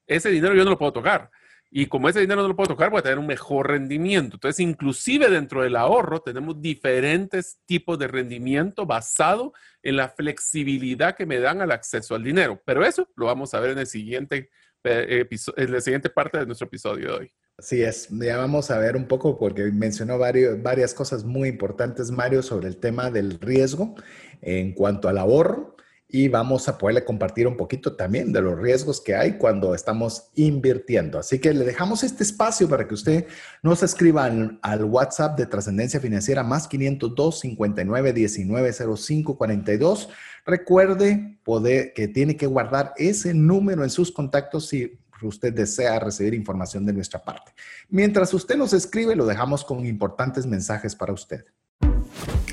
[0.07, 1.29] Ese dinero yo no lo puedo tocar.
[1.69, 4.37] Y como ese dinero no lo puedo tocar, voy a tener un mejor rendimiento.
[4.37, 11.27] Entonces, inclusive dentro del ahorro, tenemos diferentes tipos de rendimiento basado en la flexibilidad que
[11.27, 12.59] me dan al acceso al dinero.
[12.65, 14.49] Pero eso lo vamos a ver en, el siguiente,
[14.83, 15.27] eh,
[15.57, 17.31] en la siguiente parte de nuestro episodio de hoy.
[17.59, 22.41] Así es, ya vamos a ver un poco porque mencionó varias cosas muy importantes, Mario,
[22.41, 23.95] sobre el tema del riesgo
[24.41, 25.75] en cuanto al ahorro
[26.07, 30.29] y vamos a poderle compartir un poquito también de los riesgos que hay cuando estamos
[30.35, 31.19] invirtiendo.
[31.19, 33.27] Así que le dejamos este espacio para que usted
[33.61, 34.23] nos escriba
[34.61, 40.09] al, WhatsApp de Trascendencia Financiera más 502 59 19 05 42.
[40.45, 44.97] Recuerde poder, que tiene que guardar ese número en sus contactos si
[45.27, 47.53] usted desea recibir información de nuestra parte.
[47.89, 51.45] Mientras usted nos escribe, lo dejamos con importantes mensajes para usted.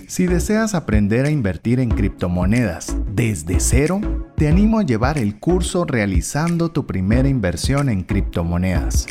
[0.09, 4.01] Si deseas aprender a invertir en criptomonedas desde cero,
[4.37, 9.09] te animo a llevar el curso realizando tu primera inversión en criptomonedas.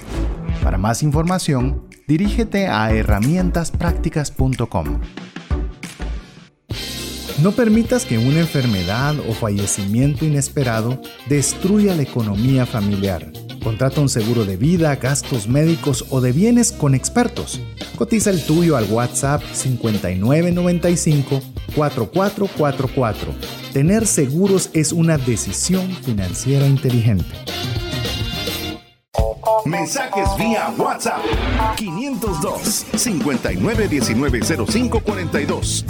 [0.64, 5.02] Para más información, dirígete a herramientasprácticas.com.
[7.42, 13.34] No permitas que una enfermedad o fallecimiento inesperado destruya la economía familiar.
[13.66, 17.60] Contrata un seguro de vida, gastos médicos o de bienes con expertos.
[17.98, 21.42] Cotiza el tuyo al WhatsApp 5995
[21.76, 23.34] 4444.
[23.74, 27.26] Tener seguros es una decisión financiera inteligente.
[29.66, 31.24] Mensajes vía WhatsApp
[31.76, 35.86] 502 59190542.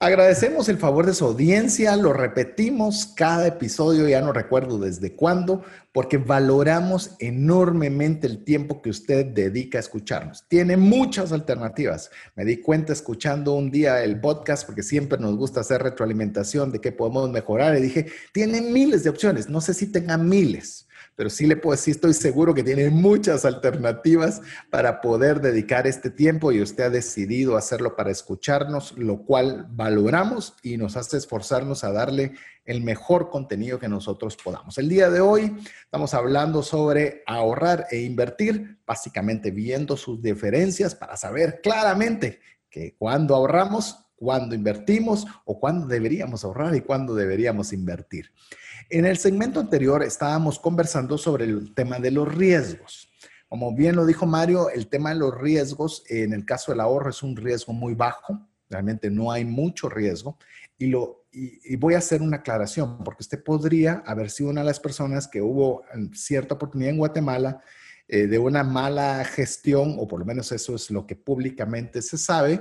[0.00, 5.62] Agradecemos el favor de su audiencia, lo repetimos cada episodio, ya no recuerdo desde cuándo,
[5.92, 10.44] porque valoramos enormemente el tiempo que usted dedica a escucharnos.
[10.48, 12.10] Tiene muchas alternativas.
[12.34, 16.80] Me di cuenta escuchando un día el podcast, porque siempre nos gusta hacer retroalimentación de
[16.80, 20.86] qué podemos mejorar, y dije, tiene miles de opciones, no sé si tenga miles
[21.16, 26.10] pero sí le puedo decir, estoy seguro que tiene muchas alternativas para poder dedicar este
[26.10, 31.84] tiempo y usted ha decidido hacerlo para escucharnos, lo cual valoramos y nos hace esforzarnos
[31.84, 32.32] a darle
[32.64, 34.78] el mejor contenido que nosotros podamos.
[34.78, 35.54] El día de hoy
[35.84, 42.40] estamos hablando sobre ahorrar e invertir, básicamente viendo sus diferencias para saber claramente
[42.70, 48.32] que cuando ahorramos, cuando invertimos o cuándo deberíamos ahorrar y cuándo deberíamos invertir.
[48.90, 53.08] En el segmento anterior estábamos conversando sobre el tema de los riesgos.
[53.48, 57.10] Como bien lo dijo Mario, el tema de los riesgos, en el caso del ahorro,
[57.10, 58.46] es un riesgo muy bajo.
[58.68, 60.38] Realmente no hay mucho riesgo.
[60.76, 64.66] Y, lo, y, voy a hacer una aclaración, porque usted podría haber sido una de
[64.66, 67.62] las personas que hubo cierta oportunidad en Guatemala
[68.08, 72.18] eh, de una mala gestión, o por lo menos eso es lo que públicamente se
[72.18, 72.60] sabe,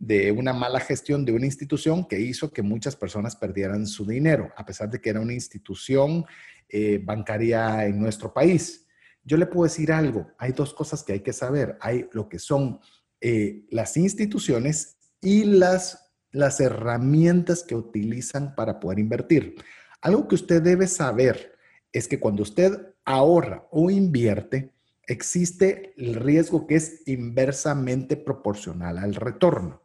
[0.00, 4.50] de una mala gestión de una institución que hizo que muchas personas perdieran su dinero,
[4.56, 6.24] a pesar de que era una institución
[6.70, 8.86] eh, bancaria en nuestro país.
[9.22, 11.76] Yo le puedo decir algo, hay dos cosas que hay que saber.
[11.82, 12.80] Hay lo que son
[13.20, 19.56] eh, las instituciones y las, las herramientas que utilizan para poder invertir.
[20.00, 21.58] Algo que usted debe saber
[21.92, 24.72] es que cuando usted ahorra o invierte,
[25.06, 29.82] existe el riesgo que es inversamente proporcional al retorno.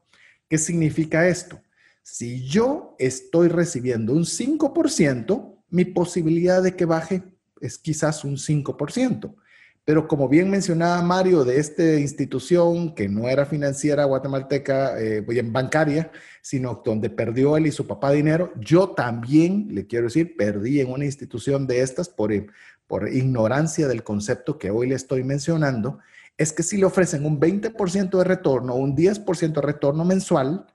[0.49, 1.61] ¿Qué significa esto?
[2.03, 7.23] Si yo estoy recibiendo un 5%, mi posibilidad de que baje
[7.61, 9.35] es quizás un 5%.
[9.83, 16.11] Pero como bien mencionaba Mario de esta institución que no era financiera guatemalteca, eh, bancaria,
[16.41, 20.91] sino donde perdió él y su papá dinero, yo también, le quiero decir, perdí en
[20.91, 22.31] una institución de estas por,
[22.87, 25.99] por ignorancia del concepto que hoy le estoy mencionando
[26.37, 30.65] es que si le ofrecen un 20% de retorno un 10% de retorno mensual,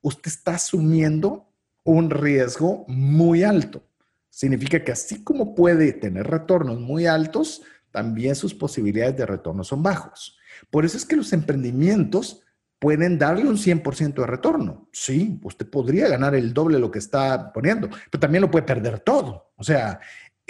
[0.00, 1.50] usted está asumiendo
[1.84, 3.82] un riesgo muy alto.
[4.28, 9.82] Significa que así como puede tener retornos muy altos, también sus posibilidades de retorno son
[9.82, 10.38] bajos.
[10.70, 12.42] Por eso es que los emprendimientos
[12.78, 14.88] pueden darle un 100% de retorno.
[14.92, 18.64] Sí, usted podría ganar el doble de lo que está poniendo, pero también lo puede
[18.64, 19.52] perder todo.
[19.56, 20.00] O sea,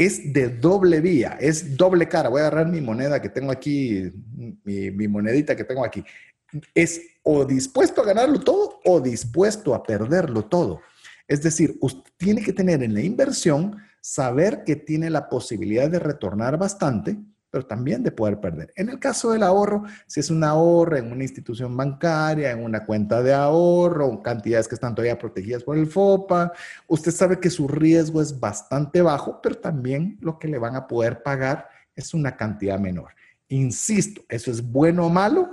[0.00, 2.30] es de doble vía, es doble cara.
[2.30, 4.10] Voy a agarrar mi moneda que tengo aquí,
[4.64, 6.02] mi, monedita que tengo aquí.
[6.74, 10.80] Es o dispuesto a ganarlo todo o dispuesto a perderlo todo.
[11.28, 15.98] Es decir, usted tiene que tener en la inversión, saber que tiene la posibilidad de
[15.98, 17.18] retornar bastante,
[17.50, 18.72] pero también de poder perder.
[18.76, 22.86] En el caso del ahorro, si es un ahorro en una institución bancaria, en una
[22.86, 26.52] cuenta de ahorro, cantidades que están todavía protegidas por el FOPA,
[26.86, 30.86] usted sabe que su riesgo es bastante bajo, pero también lo que le van a
[30.86, 33.12] poder pagar es una cantidad menor.
[33.48, 35.50] Insisto, eso es bueno o malo.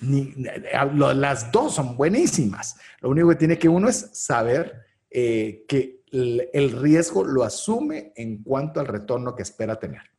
[0.00, 2.76] Ni, las dos son buenísimas.
[3.00, 8.42] Lo único que tiene que uno es saber eh, que el riesgo lo asume en
[8.42, 10.09] cuanto al retorno que espera tener.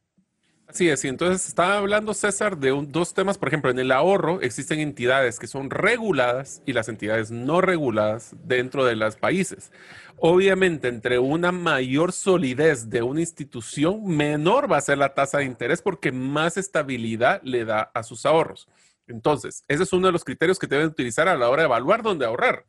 [0.71, 4.39] Así es, y entonces estaba hablando César de dos temas, por ejemplo, en el ahorro
[4.39, 9.69] existen entidades que son reguladas y las entidades no reguladas dentro de los países.
[10.15, 15.43] Obviamente, entre una mayor solidez de una institución, menor va a ser la tasa de
[15.43, 18.69] interés porque más estabilidad le da a sus ahorros.
[19.07, 22.01] Entonces, ese es uno de los criterios que deben utilizar a la hora de evaluar
[22.01, 22.65] dónde ahorrar.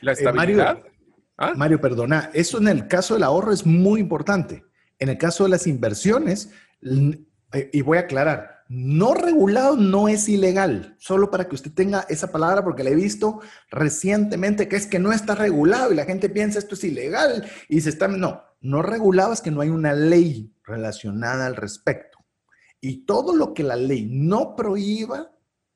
[0.00, 0.78] La Eh, estabilidad.
[0.78, 0.92] Mario,
[1.38, 1.52] ¿Ah?
[1.54, 4.64] Mario, perdona, eso en el caso del ahorro es muy importante.
[4.98, 6.50] En el caso de las inversiones,
[7.72, 12.32] y voy a aclarar, no regulado no es ilegal, solo para que usted tenga esa
[12.32, 13.40] palabra, porque la he visto
[13.70, 17.80] recientemente, que es que no está regulado y la gente piensa esto es ilegal y
[17.80, 22.18] se está, no, no regulado es que no hay una ley relacionada al respecto.
[22.80, 25.30] Y todo lo que la ley no prohíba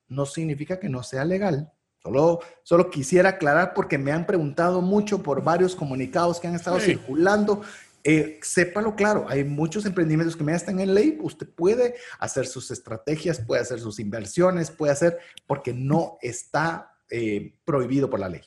[0.08, 1.72] no significa que no sea legal.
[2.02, 6.80] Solo, solo quisiera aclarar porque me han preguntado mucho por varios comunicados que han estado
[6.80, 6.92] Sí.
[6.92, 7.62] circulando.
[8.02, 11.18] Eh, sépalo claro, hay muchos emprendimientos que ya están en ley.
[11.20, 17.54] Usted puede hacer sus estrategias, puede hacer sus inversiones, puede hacer, porque no está eh,
[17.64, 18.42] prohibido por la ley.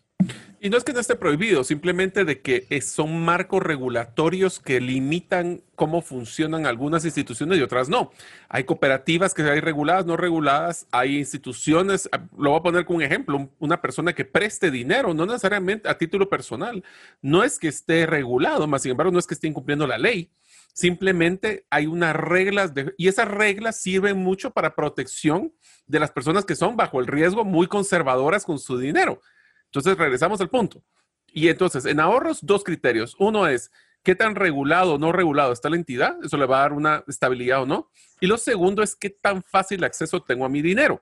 [0.60, 5.62] Y no es que no esté prohibido, simplemente de que son marcos regulatorios que limitan
[5.76, 8.12] cómo funcionan algunas instituciones y otras no.
[8.48, 12.98] Hay cooperativas que hay reguladas, no reguladas, hay instituciones, ah, lo voy a poner como
[12.98, 16.82] un ejemplo, un- una persona que preste dinero, no necesariamente a título personal,
[17.22, 20.32] no es que esté regulado, más sin embargo no es que esté incumpliendo la ley.
[20.74, 25.54] Simplemente hay unas reglas y esas reglas sirven mucho para protección
[25.86, 29.22] de las personas que son bajo el riesgo muy conservadoras con su dinero.
[29.74, 30.84] Entonces, regresamos al punto.
[31.34, 33.16] Y entonces, en ahorros, dos criterios.
[33.18, 33.72] Uno es
[34.04, 36.16] qué tan regulado o no regulado está la entidad.
[36.24, 37.90] Eso le va a dar una estabilidad o no.
[38.22, 41.02] Y lo segundo es qué tan fácil acceso tengo a mi dinero.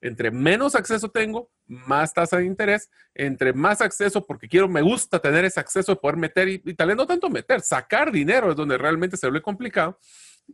[0.00, 2.90] Entre menos acceso tengo, más tasa de interés.
[3.12, 6.74] Entre más acceso, porque quiero, me gusta tener ese acceso de poder meter, y, y
[6.74, 9.98] tal vez no tanto meter, sacar dinero es donde realmente se vuelve complicado.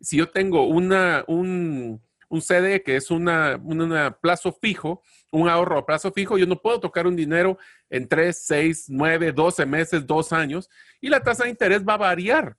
[0.00, 5.02] Si yo tengo una, un, un CD que es una, una plazo fijo,
[5.32, 7.58] un ahorro a plazo fijo, yo no puedo tocar un dinero
[7.90, 10.68] en 3, 6, 9, 12 meses, 2 años,
[11.00, 12.56] y la tasa de interés va a variar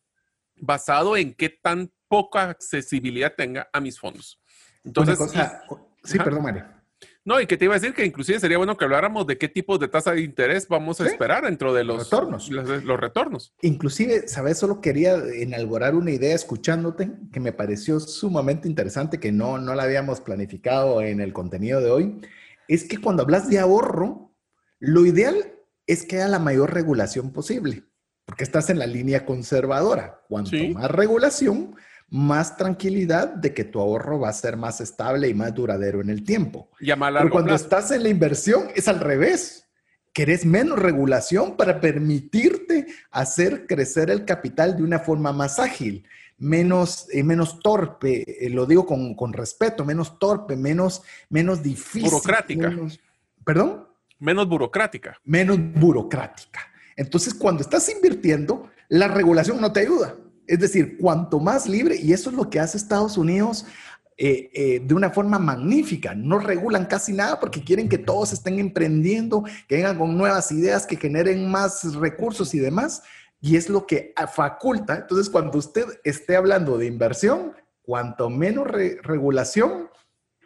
[0.56, 4.42] basado en qué tan poca accesibilidad tenga a mis fondos.
[4.84, 5.64] Entonces, Una cosa,
[6.04, 6.24] sí, Ajá.
[6.24, 6.79] perdón, Mario.
[7.26, 9.48] No, y que te iba a decir que inclusive sería bueno que habláramos de qué
[9.50, 11.12] tipo de tasa de interés vamos a Sí.
[11.12, 12.50] esperar dentro de los Retornos.
[12.50, 13.54] Los, los retornos.
[13.62, 14.58] Inclusive, ¿sabes?
[14.58, 19.84] Solo quería enalborar una idea escuchándote que me pareció sumamente interesante, que no, no la
[19.84, 22.22] habíamos planificado en el contenido de hoy.
[22.68, 24.34] Es que cuando hablas de ahorro,
[24.80, 25.36] lo ideal
[25.88, 27.84] es que haya la mayor regulación posible,
[28.26, 30.22] porque estás en la línea conservadora.
[30.30, 30.70] Cuanto Sí.
[30.70, 31.76] más regulación,
[32.12, 36.10] más tranquilidad de que tu ahorro va a ser más estable y más duradero en
[36.10, 36.70] el tiempo.
[36.80, 37.64] Y a más Pero cuando plazo.
[37.66, 39.66] estás en la inversión es al revés.
[40.12, 46.04] Querés menos regulación para permitirte hacer crecer el capital de una forma más ágil,
[46.40, 52.10] menos, eh, menos torpe, eh, lo digo con, con respeto, menos torpe, menos, menos difícil.
[52.10, 52.70] Burocrática.
[52.70, 53.00] menos-
[53.46, 53.88] ¿Perdón?
[54.18, 55.18] Menos burocrática.
[55.24, 56.60] Menos burocrática.
[56.96, 60.16] Entonces, cuando estás invirtiendo, la regulación no te ayuda.
[60.50, 63.66] Es decir, cuanto más libre, y eso es lo que hace Estados Unidos
[64.18, 66.16] eh, eh, de una forma magnífica.
[66.16, 70.86] No regulan casi nada porque quieren que todos estén emprendiendo, que vengan con nuevas ideas,
[70.88, 73.04] que generen más recursos y demás.
[73.40, 74.98] Y es lo que ah, faculta.
[74.98, 79.90] Entonces, cuando usted esté hablando de inversión, cuanto menos re- regulación,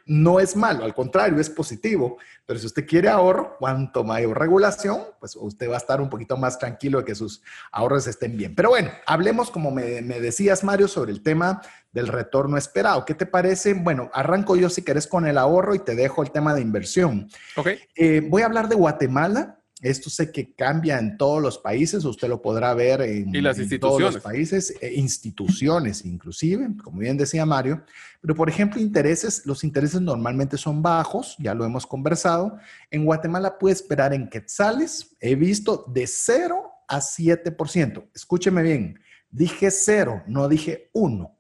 [0.06, 2.18] no es malo, al contrario, es positivo.
[2.46, 6.36] Pero si usted quiere ahorro, cuanto mayor regulación, pues usted va a estar un poquito
[6.36, 7.42] más tranquilo de que sus
[7.72, 8.54] ahorros estén bien.
[8.56, 11.62] Pero bueno, hablemos, como me, me decías, Mario, sobre el tema
[11.94, 13.06] del retorno esperado.
[13.06, 13.74] ¿Qué te parece?
[13.76, 17.30] Bueno, arranco yo si querés con el ahorro y te dejo el tema de inversión.
[17.56, 17.70] ¿Ok?
[17.96, 19.60] Eh, voy a hablar de Guatemala.
[19.84, 23.60] Esto sé que cambia en todos los países, usted lo podrá ver en, Y las
[23.60, 27.84] en todos los países, eh, instituciones inclusive, como bien decía Mario.
[28.22, 32.58] Pero, por ejemplo, intereses, los intereses normalmente son bajos, ya lo hemos conversado.
[32.92, 38.10] En Guatemala puede esperar en quetzales, he visto de 0 a 7%.
[38.16, 41.38] Escúcheme bien, dije 0, no dije 1.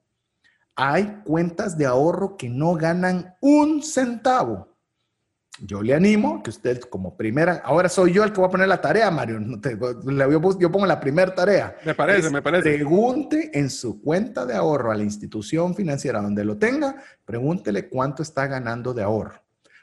[0.75, 4.72] Hay cuentas de ahorro que no ganan un centavo.
[5.59, 8.67] Yo le animo que usted como primera, ahora soy yo el que voy a poner
[8.67, 9.39] la tarea, Mario.
[9.39, 11.75] No te- yo, yo pongo la primera tarea.
[11.85, 12.73] Me parece, Es me parece.
[12.73, 18.23] Pregunte en su cuenta de ahorro a la institución financiera donde lo tenga, pregúntele cuánto
[18.23, 19.41] está ganando de ahorro.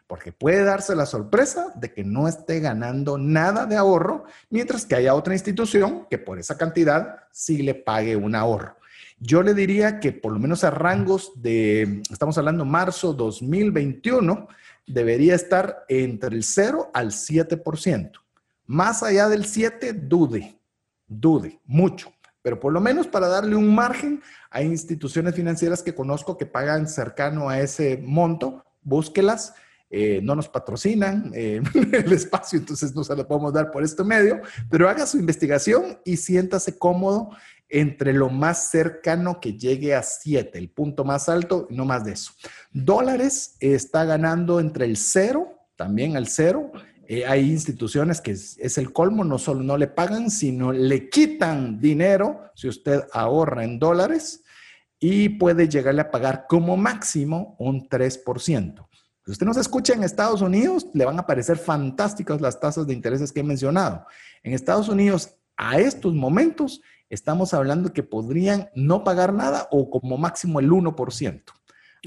[0.09, 4.97] Porque puede darse la sorpresa de que no esté ganando nada de ahorro, mientras que
[4.97, 8.75] haya otra institución que por esa cantidad sí le pague un ahorro.
[9.21, 14.49] Yo le diría que por lo menos a rangos de, estamos hablando marzo 2021,
[14.93, 18.13] debería estar entre el 0 al 7%.
[18.67, 20.57] Más allá del 7, dude,
[21.07, 22.13] dude, mucho.
[22.43, 26.89] pero por lo menos para darle un margen, hay instituciones financieras que conozco que pagan
[26.89, 29.55] cercano a ese monto, búsquelas.
[29.93, 31.61] Eh, no nos patrocinan eh,
[31.93, 35.99] el espacio, entonces no se lo podemos dar por este medio, pero haga su investigación
[36.05, 37.31] y siéntase cómodo
[37.71, 42.13] entre lo más cercano que llegue a 7, el punto más alto, no más de
[42.13, 42.33] eso.
[42.73, 46.73] Dólares está ganando entre el 0, también al 0,
[47.13, 51.81] eh, hay instituciones que es, el colmo, no solo no le pagan, sino le quitan
[51.81, 54.45] dinero si usted ahorra en dólares
[55.01, 58.87] y puede llegarle a pagar como máximo un 3%.
[59.25, 62.95] Si usted nos escucha en Estados Unidos, le van a parecer fantásticas las tasas de
[62.95, 64.07] intereses que he mencionado.
[64.45, 70.17] En Estados Unidos, a estos momentos, estamos hablando que podrían no pagar nada o como
[70.17, 71.43] máximo el 1%.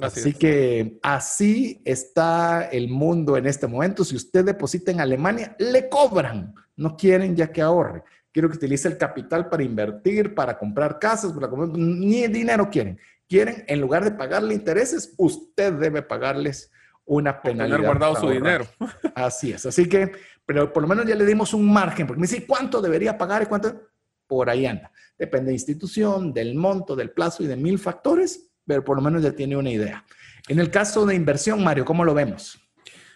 [0.01, 4.03] Así, que así está el mundo en este momento.
[4.03, 6.55] Si usted deposita en Alemania, le cobran.
[6.75, 8.03] No quieren ya que ahorre.
[8.31, 12.99] Quiero que utilice el capital para invertir, para comprar casas, para comprar, ni dinero quieren.
[13.29, 16.71] Quieren, en lugar de pagarle intereses, usted debe pagarles
[17.05, 17.77] una penalidad.
[17.77, 18.65] Tener guardado su dinero.
[19.13, 19.65] Así es.
[19.67, 20.11] Así que,
[20.45, 23.43] pero por lo menos ya le dimos un margen, porque me dice, ¿cuánto debería pagar
[23.43, 23.92] y cuánto?
[24.33, 24.91] Por ahí anda.
[25.17, 29.21] Depende de institución, del monto, del plazo y de mil factores pero por lo menos
[29.23, 30.05] ya tiene una idea.
[30.47, 32.59] En el caso de inversión, Mario, ¿cómo lo vemos?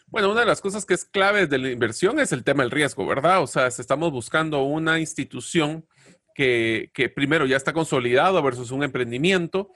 [0.07, 2.71] Bueno, una de las cosas que es clave de la inversión es el tema del
[2.71, 3.41] riesgo, ¿verdad?
[3.41, 5.85] O sea, estamos buscando una institución
[6.33, 9.71] que, primero ya está consolidado versus un emprendimiento.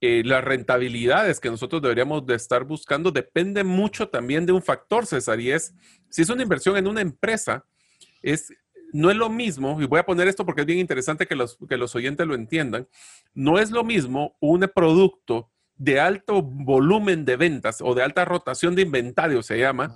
[0.00, 5.06] Eh, las rentabilidades que nosotros deberíamos de estar buscando depende mucho también de un factor,
[5.06, 5.74] César, y es,
[6.10, 7.64] si es una inversión en una empresa,
[8.22, 8.52] es
[8.94, 11.58] no es lo mismo, y voy a poner esto porque es bien interesante que los,
[11.68, 12.86] que los oyentes lo entiendan,
[13.34, 18.76] no es lo mismo un producto de alto volumen de ventas o de alta rotación
[18.76, 19.92] de inventario, se llama,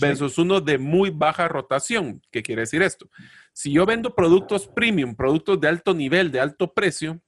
[0.00, 2.22] versus uno de muy baja rotación.
[2.30, 3.10] ¿Qué quiere decir esto?
[3.52, 7.20] Si yo vendo productos premium, productos de alto nivel, de alto precio,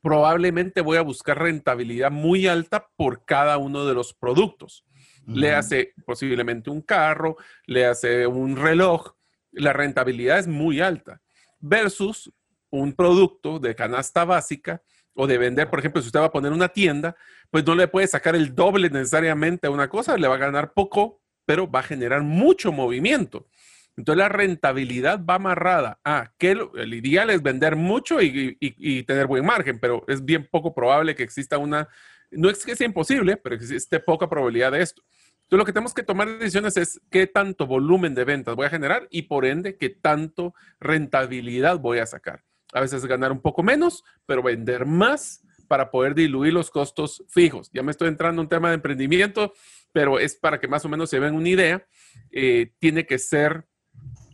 [0.00, 4.86] probablemente voy a buscar rentabilidad muy alta por cada uno de los productos.
[5.26, 7.36] Le hace posiblemente un carro,
[7.66, 9.15] le hace un reloj,
[9.56, 11.20] la rentabilidad es muy alta
[11.60, 12.32] versus
[12.70, 14.82] un producto de canasta básica
[15.14, 17.16] o de vender, por ejemplo, si usted va a poner una tienda,
[17.50, 20.74] pues no le puede sacar el doble necesariamente a una cosa, le va a ganar
[20.74, 23.48] poco, pero va a generar mucho movimiento.
[23.96, 29.26] Entonces la rentabilidad va amarrada a que el ideal es vender mucho y, y, tener
[29.26, 31.88] buen margen, pero es bien poco probable que exista una,
[32.30, 35.02] no es que sea imposible, pero existe poca probabilidad de esto.
[35.46, 38.70] Entonces, lo que tenemos que tomar decisiones es qué tanto volumen de ventas voy a
[38.70, 42.42] generar y por ende qué tanto rentabilidad voy a sacar.
[42.72, 47.70] A veces ganar un poco menos, pero vender más para poder diluir los costos fijos.
[47.72, 49.52] Ya me estoy entrando en un tema de emprendimiento,
[49.92, 51.86] pero es para que más o menos se vean una idea.
[52.32, 53.68] Eh, tiene que ser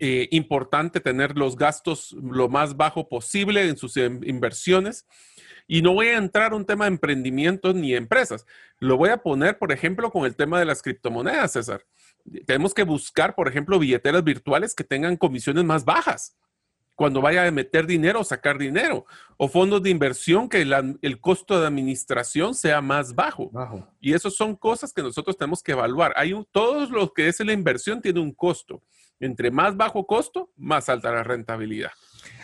[0.00, 5.06] eh, importante tener los gastos lo más bajo posible en sus inversiones
[5.66, 8.46] y no voy a entrar a un tema de emprendimiento ni empresas.
[8.78, 11.84] Lo voy a poner, por ejemplo, con el tema de las criptomonedas, César.
[12.46, 16.36] Tenemos que buscar, por ejemplo, billeteras virtuales que tengan comisiones más bajas
[16.94, 19.06] cuando vaya a meter dinero o sacar dinero,
[19.36, 23.50] o fondos de inversión que el costo de administración sea más bajo.
[24.00, 26.12] Y eso son cosas que nosotros tenemos que evaluar.
[26.16, 28.82] Hay un, todo lo que es la inversión tiene un costo.
[29.18, 31.92] Entre más bajo costo, más alta la rentabilidad.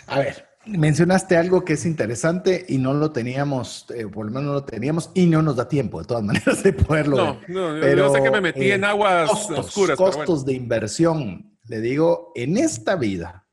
[0.06, 4.44] A ver, mencionaste algo que es interesante y no lo teníamos, eh, por lo menos
[4.44, 7.80] no lo teníamos y no nos da tiempo de todas maneras de poderlo no, No,
[7.80, 9.96] pero, yo sé que me metí en eh, aguas oscuras.
[9.96, 11.58] Costos de inversión.
[11.64, 13.46] Le digo, en esta vida,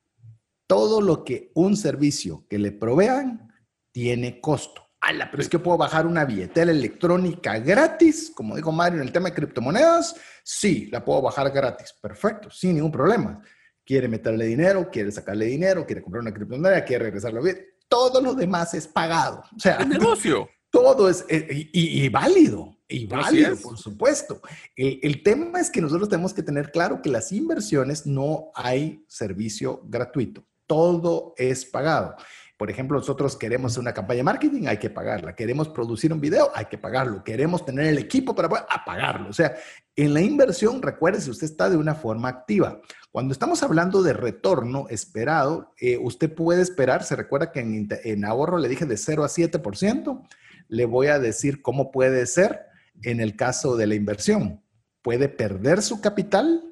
[0.67, 3.53] todo lo que un servicio que le provean
[3.91, 4.83] tiene costo.
[5.01, 9.11] Ala, pero es que puedo bajar una billetera electrónica gratis, como dijo Mario en el
[9.11, 10.15] tema de criptomonedas.
[10.43, 11.93] Sí, la puedo bajar gratis.
[12.01, 13.41] Perfecto, sin ningún problema
[13.85, 17.65] quiere meterle dinero, quiere sacarle dinero, quiere comprar una criptomoneda, quiere regresarlo bien.
[17.87, 19.43] Todo lo demás es pagado.
[19.55, 20.49] O sea, el negocio.
[20.71, 24.41] Todo es eh, y, válido, y válido, por supuesto.
[24.75, 29.05] El, el, tema es que nosotros tenemos que tener claro que las inversiones no hay
[29.07, 30.45] servicio gratuito.
[30.67, 32.17] Todo es pagado.
[32.57, 35.35] Por ejemplo, nosotros queremos una campaña de marketing, hay que pagarla.
[35.35, 37.21] Queremos producir un video, hay que pagarlo.
[37.21, 39.29] Queremos tener el equipo para poder pagarlo.
[39.29, 39.55] O sea,
[39.95, 42.79] en la inversión, recuerde si usted está de una forma activa.
[43.11, 48.23] Cuando estamos hablando de retorno esperado, eh, usted puede esperar, se recuerda que en, en
[48.23, 50.27] ahorro le dije de 0 a 7%,
[50.69, 52.61] le voy a decir cómo puede ser
[53.03, 54.63] en el caso de la inversión.
[55.01, 56.63] Puede perder su capital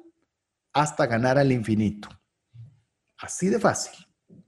[0.72, 2.08] hasta ganar al infinito.
[3.18, 4.03] Así de fácil.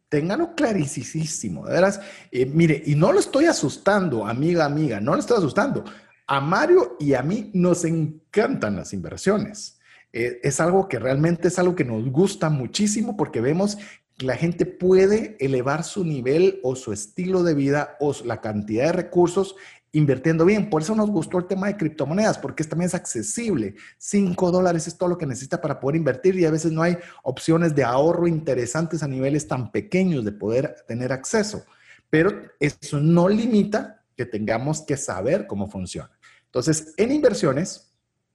[0.09, 2.01] Ténganlo clarísimo, de veras.
[2.31, 5.85] Eh, mire, y no lo estoy asustando, amiga, amiga, no lo estoy asustando.
[6.27, 9.79] A Mario y a mí nos encantan las inversiones.
[10.13, 13.79] Eh, es algo que realmente es algo que nos gusta muchísimo porque vemos
[14.19, 18.93] la gente puede elevar su nivel o su estilo de vida o la cantidad de
[18.93, 19.57] recursos
[19.97, 20.69] invirtiendo bien.
[20.69, 23.77] Por eso nos gustó el tema de criptomonedas, porque también es accesible.
[23.97, 26.99] 5 dólares es todo lo que necesita para poder invertir y a veces no hay
[27.23, 31.65] opciones de ahorro interesantes a niveles tan pequeños de poder tener acceso.
[32.11, 36.11] Pero eso no limita que tengamos que saber cómo funciona.
[36.45, 37.95] Entonces, en inversiones,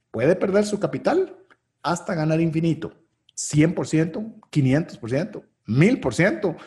[0.10, 1.38] puede perder su capital
[1.84, 2.92] hasta ganar infinito.
[3.36, 6.58] 100%, 500%, 1000%.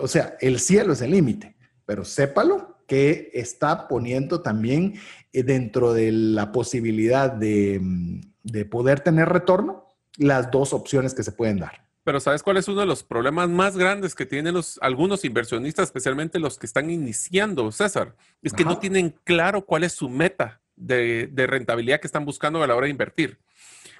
[0.00, 1.56] O sea, el cielo es el límite,
[1.86, 5.00] pero sépalo que está poniendo también
[5.32, 9.86] eh, dentro de la posibilidad mm, de, poder tener retorno
[10.18, 11.86] las dos opciones que se pueden dar.
[12.04, 15.86] Pero ¿sabes cuál es uno de los problemas más grandes que tienen los, algunos inversionistas,
[15.88, 18.14] especialmente los que están iniciando, César?
[18.42, 22.62] Es que no tienen claro cuál es su meta de, de, rentabilidad que están buscando
[22.62, 23.38] a la hora de invertir.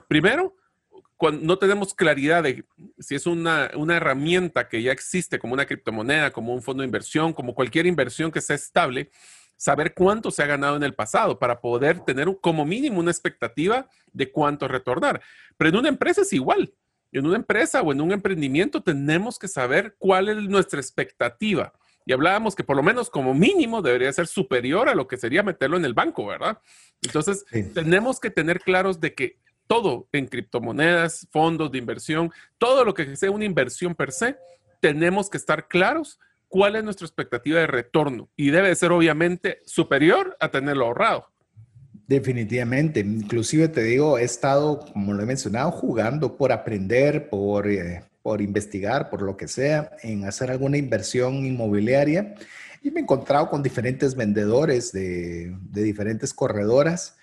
[0.07, 0.55] Primero,
[1.23, 2.65] cuando no tenemos claridad de
[2.99, 6.87] si es una, una, herramienta que ya existe, como una criptomoneda, como un fondo de
[6.87, 9.09] inversión, como cualquier inversión que sea estable,
[9.57, 13.89] saber cuánto se ha ganado en el pasado para poder tener como mínimo una expectativa
[14.13, 15.23] de cuánto retornar.
[15.57, 16.75] Pero en una empresa es igual.
[17.13, 21.73] En una empresa o en un emprendimiento tenemos que saber cuál es nuestra expectativa.
[22.05, 25.45] Y hablábamos que por lo menos como mínimo debería ser superior a lo que sería
[25.45, 26.59] meterlo en el banco, ¿verdad?
[27.01, 27.45] Entonces,
[27.75, 33.17] tenemos que tener claros de que todo en criptomonedas, fondos de inversión, todo lo que
[33.17, 34.37] sea una inversión per se,
[34.81, 36.19] tenemos que estar claros
[36.49, 41.33] cuál es nuestra expectativa de retorno y debe ser obviamente superior a tenerlo ahorrado.
[42.07, 48.05] Definitivamente, inclusive te digo, he estado, como lo he mencionado, jugando por aprender, por, eh,
[48.23, 52.35] por investigar, por lo que sea, en hacer alguna inversión inmobiliaria.
[52.83, 57.17] Y me he encontrado con diferentes vendedores de, de diferentes corredoras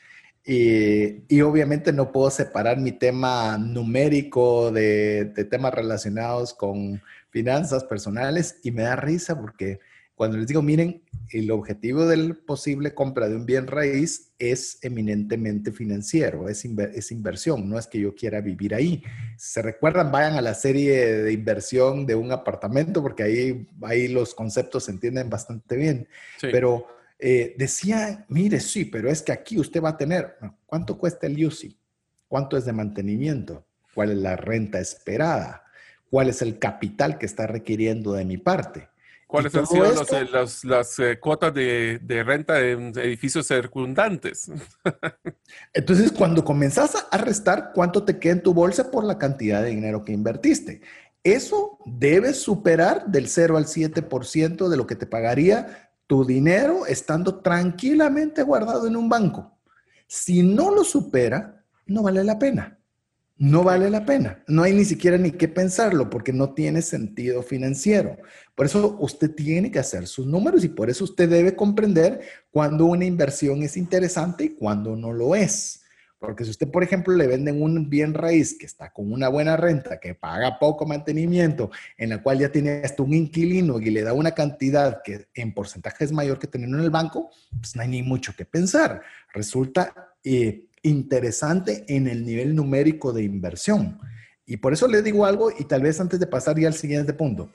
[0.45, 8.71] y, obviamente no puedo separar mi tema numérico de, temas relacionados con finanzas personales y
[8.71, 9.79] me da risa porque
[10.15, 11.01] cuando les digo, miren,
[11.31, 17.69] el objetivo del posible compra de un bien raíz es eminentemente financiero, es, es inversión,
[17.69, 19.01] no es que yo quiera vivir ahí.
[19.37, 24.09] Si se recuerdan, vayan a la serie de inversión de un apartamento porque ahí, ahí
[24.09, 26.07] los conceptos se entienden bastante bien.
[26.41, 26.85] Pero
[27.19, 31.45] eh, decía, mire, sí, pero es que aquí usted va a tener, ¿cuánto cuesta el
[31.45, 31.77] UCI?
[32.29, 33.65] ¿Cuánto es de mantenimiento?
[33.93, 35.63] ¿Cuál es la renta esperada?
[36.09, 38.87] ¿Cuál es el capital que está requiriendo de mi parte?
[39.27, 39.85] ¿Cuáles han sido
[40.63, 44.49] las eh, cuotas de, de, renta en edificios circundantes?
[45.73, 49.69] Entonces, cuando comenzás a restar, ¿cuánto te queda en tu bolsa por la cantidad de
[49.69, 50.81] dinero que invertiste?
[51.23, 57.35] Eso debe superar del 0 al 7% de lo que te pagaría tu dinero estando
[57.39, 59.59] tranquilamente guardado en un banco.
[60.07, 62.79] Si no lo supera, no vale la pena.
[63.37, 64.43] No vale la pena.
[64.47, 68.17] No hay ni siquiera ni que pensarlo porque no tiene sentido financiero.
[68.55, 72.85] Por eso usted tiene que hacer sus números y por eso usted debe comprender cuándo
[72.85, 75.78] una inversión es interesante y cuándo no lo es.
[76.19, 79.55] Porque si usted, por ejemplo, le venden un bien raíz que está con una buena
[79.55, 84.03] renta, que paga poco mantenimiento, en la cual ya tiene hasta un inquilino y le
[84.03, 87.81] da una cantidad que en porcentaje es mayor que tenerlo en el banco, pues no
[87.81, 89.01] hay ni mucho que pensar.
[89.33, 89.93] Resulta
[90.23, 93.97] eh, interesante en el nivel numérico de inversión.
[94.45, 97.13] Y por eso le digo algo y tal vez antes de pasar ya al siguiente
[97.13, 97.49] punto.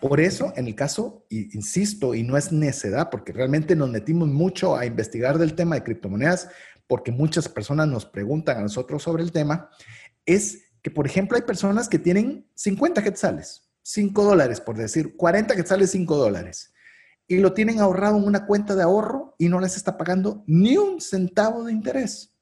[0.00, 4.76] Por eso, en el caso, insisto, y no es necedad, porque realmente nos metimos mucho
[4.76, 6.48] a investigar del tema de criptomonedas,
[6.86, 9.70] porque muchas personas nos preguntan a nosotros sobre el tema,
[10.24, 15.56] es que, por ejemplo, hay personas que tienen 50 quetzales, 5 dólares, por decir, 40
[15.56, 16.72] quetzales, 5 dólares,
[17.28, 20.76] y lo tienen ahorrado en una cuenta de ahorro y no les está pagando ni
[20.76, 22.36] un centavo de interés.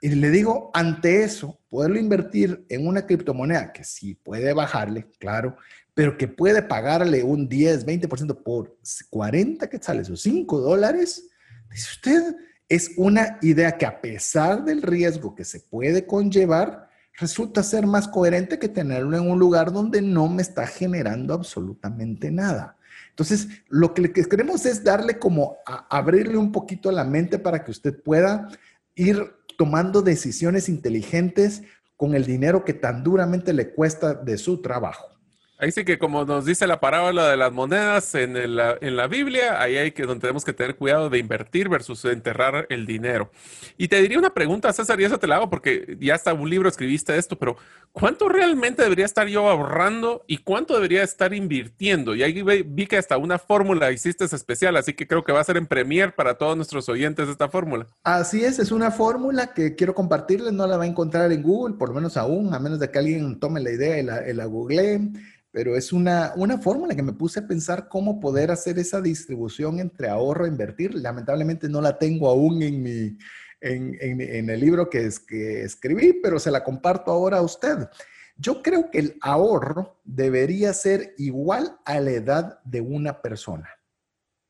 [0.00, 5.56] Y le digo, ante eso, poderlo invertir en una criptomoneda que sí puede bajarle, claro,
[5.92, 8.78] pero que puede pagarle un 10, 20% por
[9.10, 11.28] 40 quetzales o 5 dólares,
[11.70, 12.36] dice usted,
[12.68, 16.88] es una idea que a pesar del riesgo que se puede conllevar,
[17.18, 22.30] resulta ser más coherente que tenerlo en un lugar donde no me está generando absolutamente
[22.30, 22.76] nada.
[23.10, 25.56] Entonces, lo que queremos es darle como
[25.88, 28.48] abrirle un poquito la mente para que usted pueda
[28.94, 31.62] ir tomando decisiones inteligentes
[31.96, 35.15] con el dinero que tan duramente le cuesta de su trabajo.
[35.58, 39.60] Ahí sí que como nos dice la parábola de las monedas en, en la Biblia,
[39.60, 43.30] ahí hay que donde tenemos que tener cuidado de invertir versus enterrar el dinero.
[43.78, 46.50] Y te diría una pregunta, César, y eso te la hago porque ya hasta un
[46.50, 47.56] libro escribiste esto, pero
[47.92, 52.14] ¿cuánto realmente debería estar yo ahorrando y cuánto debería estar invirtiendo?
[52.14, 55.44] Y ahí vi que hasta una fórmula hiciste especial, así que creo que va a
[55.44, 57.86] ser en Premier para todos nuestros oyentes esta fórmula.
[58.04, 61.76] Así es, es una fórmula que quiero compartirles, no la va a encontrar en Google,
[61.76, 64.34] por lo menos aún, a menos de que alguien tome la idea y la, y
[64.34, 65.10] la googlee
[65.56, 69.80] pero es una, una fórmula que me puse a pensar cómo poder hacer esa distribución
[69.80, 70.94] entre ahorro e invertir.
[70.94, 73.16] Lamentablemente no la tengo aún en, mi,
[73.62, 77.88] en, en, el libro que, es, que escribí, pero se la comparto ahora a usted.
[78.36, 83.70] Yo creo que el ahorro debería ser igual a la edad de una persona.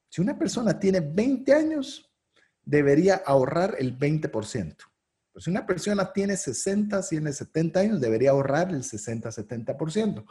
[0.09, 2.11] Si una persona tiene 20 años,
[2.65, 4.77] debería ahorrar el 20%.
[5.37, 10.25] Pues si una persona tiene 60, tiene 70 años, debería ahorrar el 60-70%.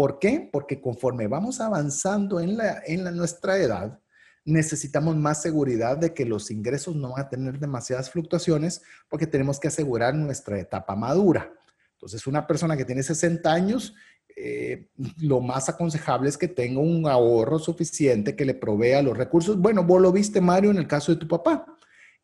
[0.00, 0.48] ¿Por qué?
[0.50, 4.00] Porque conforme vamos avanzando en, la, en nuestra edad,
[4.46, 9.60] necesitamos más seguridad de que los ingresos no van a tener demasiadas fluctuaciones porque tenemos
[9.60, 11.52] que asegurar nuestra etapa madura.
[11.92, 13.94] Entonces, una persona que tiene 60 años,
[14.34, 19.58] eh, lo más aconsejable es que tenga un ahorro suficiente que le provea los recursos.
[19.58, 21.76] Bueno, vos lo viste, Mario, en el caso de tu papá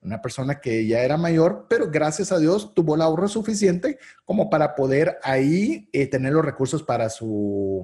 [0.06, 4.48] una persona que ya era mayor, pero gracias a Dios tuvo el ahorro suficiente como
[4.48, 7.82] para poder ahí eh, tener los recursos para su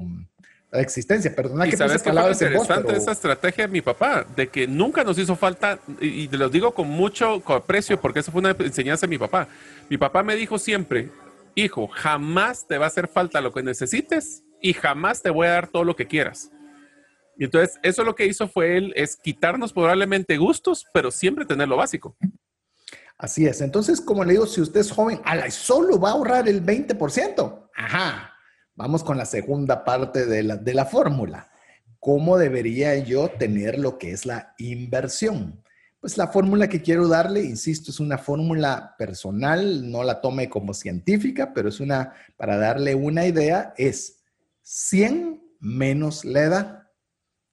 [0.71, 1.35] existencia.
[1.35, 5.19] Perdona que sabes que fue interesante esa estrategia de mi papá, de que nunca nos
[5.19, 9.11] hizo falta, y, te lo digo con mucho aprecio porque eso fue una enseñanza de
[9.11, 9.49] mi papá.
[9.91, 11.11] Mi papá me dijo siempre,
[11.57, 15.51] hijo, jamás te va a hacer falta lo que necesites y jamás te voy a
[15.51, 16.52] dar todo lo que quieras.
[17.39, 21.69] Y entonces, eso lo que hizo fue él, es quitarnos probablemente gustos, pero siempre tener
[21.69, 22.17] lo básico.
[23.19, 23.61] Así es.
[23.61, 27.71] Entonces, como le digo, si usted es joven, ala, solo va a ahorrar el 20%.
[27.75, 28.33] Ajá.
[28.75, 31.51] Vamos con la segunda parte de la, de la fórmula.
[32.01, 35.63] ¿Cómo debería yo tener lo que es la inversión?
[36.01, 40.75] Pues la fórmula que quiero darle, insisto, es una fórmula personal, no la tome como
[40.75, 44.21] científica, pero es una, para darle una idea, es
[44.63, 46.82] 100 menos la edad.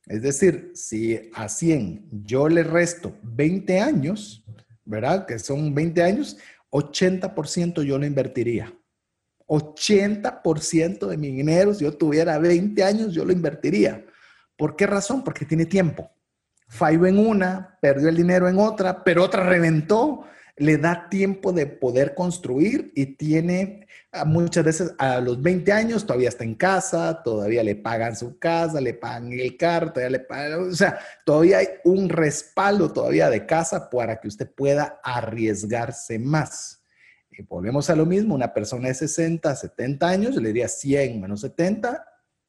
[0.07, 4.43] Es decir, si a 100 yo le resto 20 años,
[4.85, 5.25] ¿verdad?
[5.25, 6.37] Que son 20 años,
[6.71, 8.73] 80% yo lo invertiría.
[9.47, 14.05] 80% de mi dinero, si yo tuviera 20 años, yo lo invertiría.
[14.55, 15.23] ¿Por qué razón?
[15.23, 16.11] Porque tiene tiempo.
[16.67, 20.25] Falló en una, perdió el dinero en otra, pero otra reventó
[20.59, 26.05] le da tiempo de poder construir y tiene ah, muchas veces a los 20 años
[26.05, 30.19] todavía está en casa, todavía le pagan su casa, le pagan el carro, todavía le
[30.19, 36.19] pagan, o sea, todavía hay un respaldo todavía de casa para que usted pueda arriesgarse
[36.19, 36.83] más.
[37.31, 41.21] Y volvemos a lo mismo, una persona de 60, 70 años, yo le diría 100
[41.21, 42.05] menos 70,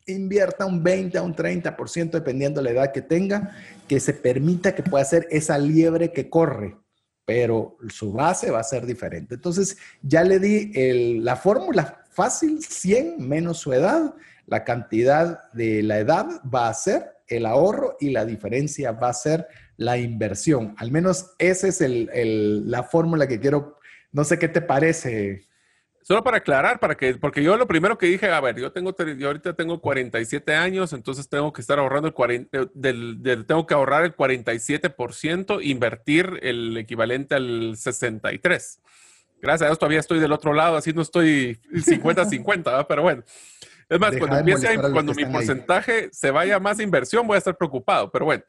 [0.06, 3.52] invierta un 20 a un 30% dependiendo de la edad que tenga,
[3.86, 6.76] que se permita que pueda hacer esa liebre que corre
[7.24, 9.36] pero su base va a ser diferente.
[9.36, 14.14] Entonces, ya le di la fórmula fácil, 100 menos su edad,
[14.46, 19.14] la cantidad de la edad va a ser el ahorro y la diferencia va a
[19.14, 20.74] ser la inversión.
[20.78, 23.78] Al menos esa es la fórmula que quiero,
[24.10, 25.42] no sé qué te parece,
[26.10, 28.92] Solo para aclarar, para que, porque yo lo primero que dije, a ver, yo tengo,
[29.16, 33.64] yo ahorita tengo 47 años, entonces tengo que estar ahorrando el 40, eh, del, tengo
[33.64, 38.80] que ahorrar el 47%, invertir el equivalente al 63.
[39.40, 43.22] Gracias a Dios todavía estoy del otro lado, así no estoy 50-50, pero bueno.
[43.88, 48.10] Es más, cuando, empiece cuando mi porcentaje se vaya más inversión, voy a estar preocupado.
[48.10, 48.42] Pero bueno,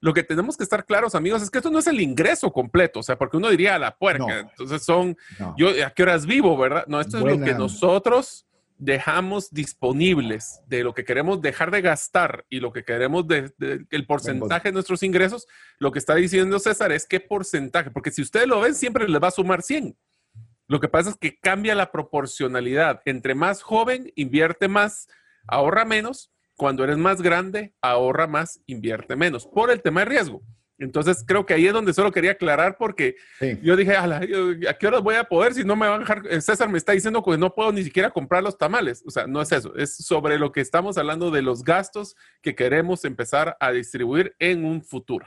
[0.00, 3.00] lo que tenemos que estar claros, amigos, es que esto no es el ingreso completo.
[3.00, 4.40] O sea, porque uno diría a la puerca.
[4.40, 5.16] Entonces son,
[5.56, 6.84] yo, ¿a qué horas vivo, verdad?
[6.86, 8.48] No, esto es lo que nosotros
[8.78, 13.52] dejamos disponibles de lo que queremos dejar de gastar y lo que queremos de,
[13.90, 15.48] el porcentaje de nuestros ingresos,
[15.78, 19.20] lo que está diciendo César es qué porcentaje, porque si ustedes lo ven, siempre les
[19.20, 19.96] va a sumar 100.
[20.68, 23.00] Lo que pasa es que cambia la proporcionalidad.
[23.04, 25.08] Entre más joven, invierte más,
[25.46, 26.30] ahorra menos.
[26.58, 30.42] Cuando eres más grande, ahorra más, invierte menos, por el tema de riesgo.
[30.76, 33.14] Entonces, creo que ahí es donde solo quería aclarar porque
[33.62, 36.22] yo dije, ¿a qué horas voy a poder si no me van a dejar?
[36.28, 39.04] Eh, César me está diciendo que no puedo ni siquiera comprar los tamales.
[39.06, 42.56] O sea, no es eso, es sobre lo que estamos hablando de los gastos que
[42.56, 45.26] queremos empezar a distribuir en un futuro.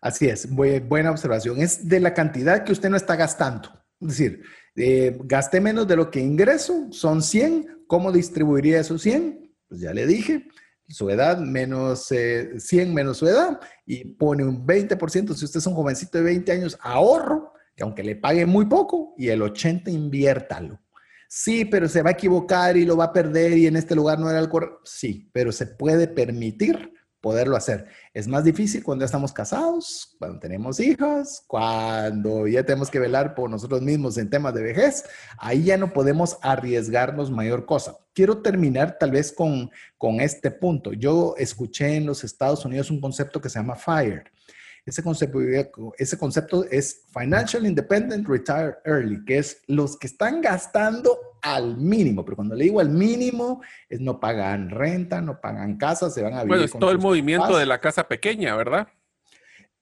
[0.00, 1.60] Así es, buena observación.
[1.60, 3.70] Es de la cantidad que usted no está gastando.
[4.00, 4.42] Es decir,
[4.74, 7.84] eh, gasté menos de lo que ingreso, son 100.
[7.86, 9.49] ¿Cómo distribuiría esos 100?
[9.70, 10.48] Pues ya le dije,
[10.88, 15.32] su edad menos 100 eh, menos su edad y pone un 20%.
[15.34, 19.14] Si usted es un jovencito de 20 años, ahorro, que aunque le pague muy poco,
[19.16, 20.80] y el 80 inviértalo.
[21.28, 24.18] Sí, pero se va a equivocar y lo va a perder y en este lugar
[24.18, 24.80] no era el correcto.
[24.84, 27.86] Sí, pero se puede permitir poderlo hacer.
[28.14, 33.50] Es más difícil cuando estamos casados, cuando tenemos hijos, cuando ya tenemos que velar por
[33.50, 35.04] nosotros mismos en temas de vejez.
[35.38, 37.96] Ahí ya no podemos arriesgarnos mayor cosa.
[38.14, 40.92] Quiero terminar tal vez con, con este punto.
[40.92, 44.24] Yo escuché en los Estados Unidos un concepto que se llama FIRE.
[44.90, 45.40] Ese concepto,
[45.96, 52.24] ese concepto es Financial Independent Retire Early, que es los que están gastando al mínimo,
[52.24, 56.34] pero cuando le digo al mínimo, es no pagan renta, no pagan casa, se van
[56.34, 56.48] a vivir.
[56.48, 58.88] Bueno, es todo el movimiento de la casa pequeña, ¿verdad?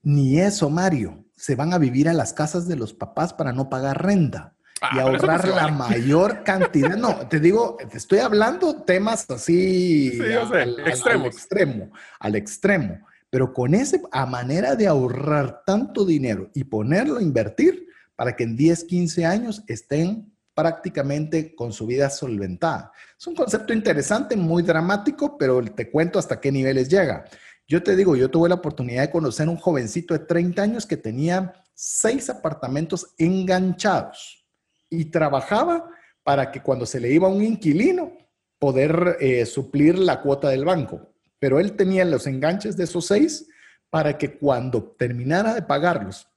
[0.03, 1.25] Ni eso, Mario.
[1.35, 4.53] Se van a vivir a las casas de los papás para no pagar renta
[4.93, 6.95] y ah, ahorrar la mayor cantidad.
[6.95, 13.08] No, te digo, te estoy hablando temas así sí, al, extremo, al extremo.
[13.29, 18.43] Pero con ese, a manera de ahorrar tanto dinero y ponerlo a invertir para que
[18.43, 22.91] en 10, 15 años estén prácticamente con su vida solventada.
[23.17, 27.23] Es un concepto interesante, muy dramático, pero te cuento hasta qué niveles llega.
[27.65, 30.85] Yo te digo, yo tuve la oportunidad de conocer a un jovencito de 30 años
[30.85, 34.45] que tenía seis apartamentos enganchados
[34.89, 35.87] y trabajaba
[36.23, 38.11] para que cuando se le iba un inquilino,
[38.57, 41.08] poder eh, suplir la cuota del banco.
[41.39, 43.47] Pero él tenía los enganches de esos seis
[43.89, 46.27] para que cuando terminara de pagarlos,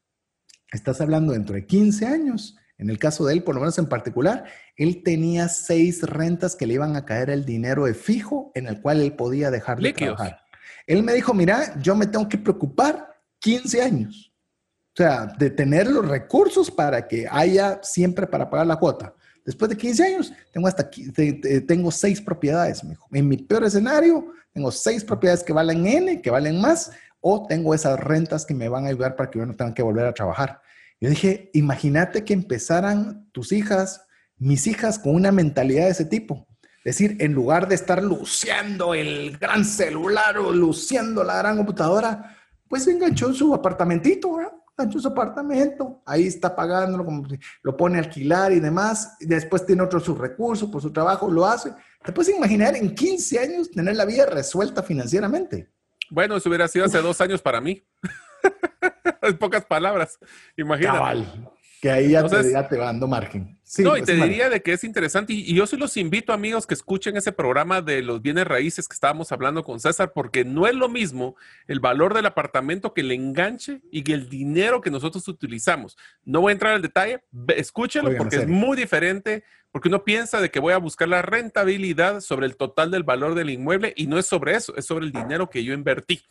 [0.73, 3.87] estás hablando dentro de 15 años, en el caso de él, por lo menos en
[3.87, 4.45] particular,
[4.77, 8.81] él tenía seis rentas que le iban a caer el dinero de fijo en el
[8.81, 10.41] cual él podía dejar de trabajar.
[10.87, 14.33] Él me dijo, mira, yo me tengo que preocupar 15 años.
[14.95, 19.15] O sea, de tener los recursos para que haya siempre para pagar la cuota.
[19.45, 20.89] Después de 15 años, tengo hasta
[21.67, 22.83] tengo seis propiedades.
[23.13, 27.75] En mi peor escenario, tengo seis propiedades que valen N, que valen más, o tengo
[27.75, 30.15] esas rentas que me van a ayudar para que yo no tenga que volver a
[30.15, 30.61] trabajar.
[31.01, 34.07] Yo dije, imagínate que empezaran tus hijas,
[34.39, 36.47] mis hijas, con una mentalidad de ese tipo.
[36.85, 42.37] Es decir, en lugar de estar luciendo el gran celular o luciendo la gran computadora,
[42.69, 44.53] pues enganchó en su apartamentito, ¿verdad?
[44.79, 47.27] En su apartamento, ahí está pagándolo, como
[47.63, 51.31] lo pone a alquilar y demás, y después tiene otro sus recursos por su trabajo,
[51.31, 51.73] lo hace.
[52.05, 55.71] ¿Te puedes imaginar en 15 años tener la vida resuelta financieramente?
[56.11, 57.83] Bueno, eso hubiera sido hace dos años para mí.
[59.23, 60.19] en pocas palabras,
[60.57, 61.27] imagínate.
[61.83, 63.59] Que ahí ya, te, va dando margen.
[63.79, 65.33] no, y te diría de que es interesante.
[65.33, 68.95] Y, yo sí los invito, amigos, que escuchen ese programa de los bienes raíces que
[68.95, 71.35] estábamos hablando con César, porque no es lo mismo
[71.67, 75.99] el valor del apartamento que el enganche y el dinero que nosotros utilizamos.
[76.25, 77.25] No voy a entrar al detalle,
[77.57, 79.43] escúchenlo porque es muy diferente,
[79.73, 83.35] porque uno piensa de que voy a buscar la rentabilidad sobre el total del valor
[83.35, 86.23] del inmueble y no es sobre eso, es sobre el dinero que yo invertí.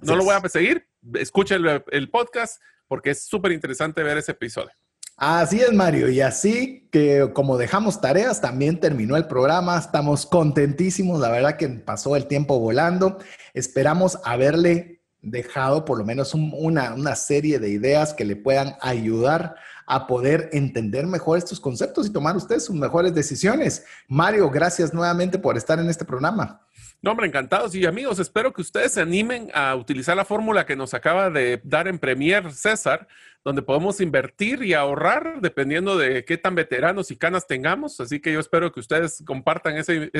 [0.00, 0.86] No lo voy a seguir,
[1.16, 4.72] escuchen el podcast porque es súper interesante ver ese episodio.
[5.16, 6.10] Así es, Mario.
[6.10, 9.78] Y así que como dejamos tareas, también terminó el programa.
[9.78, 11.20] Estamos contentísimos.
[11.20, 13.18] La verdad que pasó el tiempo volando.
[13.54, 19.56] Esperamos haberle dejado por lo menos una, una serie de ideas que le puedan ayudar
[19.86, 23.84] a poder entender mejor estos conceptos y tomar ustedes sus mejores decisiones.
[24.08, 26.65] Mario, gracias nuevamente por estar en este programa.
[27.06, 27.72] Hombre, encantados.
[27.76, 31.60] Y amigos, espero que ustedes se animen a utilizar la fórmula que nos acaba de
[31.62, 33.06] dar en Premier César,
[33.44, 38.00] donde podemos invertir y ahorrar dependiendo de qué tan veteranos y canas tengamos.
[38.00, 40.10] Así que yo espero que ustedes compartan ese.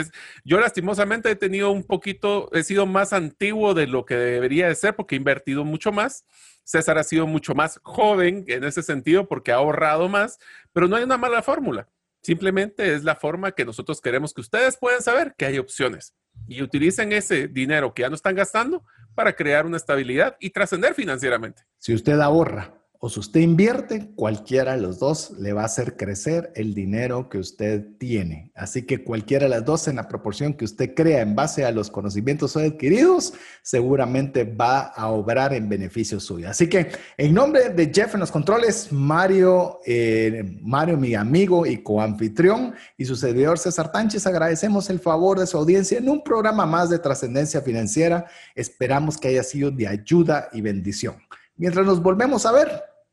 [0.45, 4.77] yo lastimosamente he tenido un poquito, he sido más antiguo de lo que debería de
[4.77, 6.25] ser porque he invertido mucho más.
[6.63, 10.39] César ha sido mucho más joven en ese sentido porque ha ahorrado más,
[10.73, 11.89] pero no hay una mala fórmula.
[12.23, 16.15] Simplemente es la forma que nosotros queremos que ustedes puedan saber que hay opciones
[16.47, 20.95] y utilicen ese dinero que ya no están gastando para crear una estabilidad y trascender
[20.95, 21.63] financieramente.
[21.79, 25.97] Si usted ahorra o si usted invierte, cualquiera de los dos le va a hacer
[25.97, 28.51] crecer el dinero que usted tiene.
[28.55, 31.73] Así que cualquiera de las dos en la proporción que usted crea en base a
[31.73, 36.49] los conocimientos adquiridos, seguramente va a obrar en beneficio suyo.
[36.49, 41.79] Así que en nombre de Jeff en los controles, Mario, eh, Mario, mi amigo y
[41.79, 46.65] coanfitrión, y su servidor César Tánchez, agradecemos el favor de su audiencia en un programa
[46.67, 48.27] más de trascendencia financiera.
[48.55, 51.17] Esperamos que haya sido de ayuda y bendición.
[51.59, 52.69] Mientras nos volvemos a ver,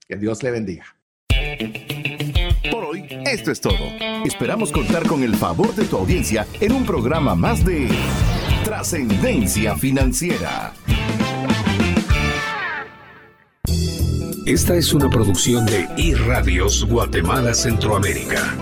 [0.06, 0.84] que Dios le bendiga.
[2.70, 3.78] Por hoy, esto es todo.
[4.26, 7.88] Esperamos contar con el favor de tu audiencia en un programa más de
[8.66, 10.74] Trascendencia Financiera.
[14.46, 18.58] Esta es una producción de iRadios Guatemala Centroamérica.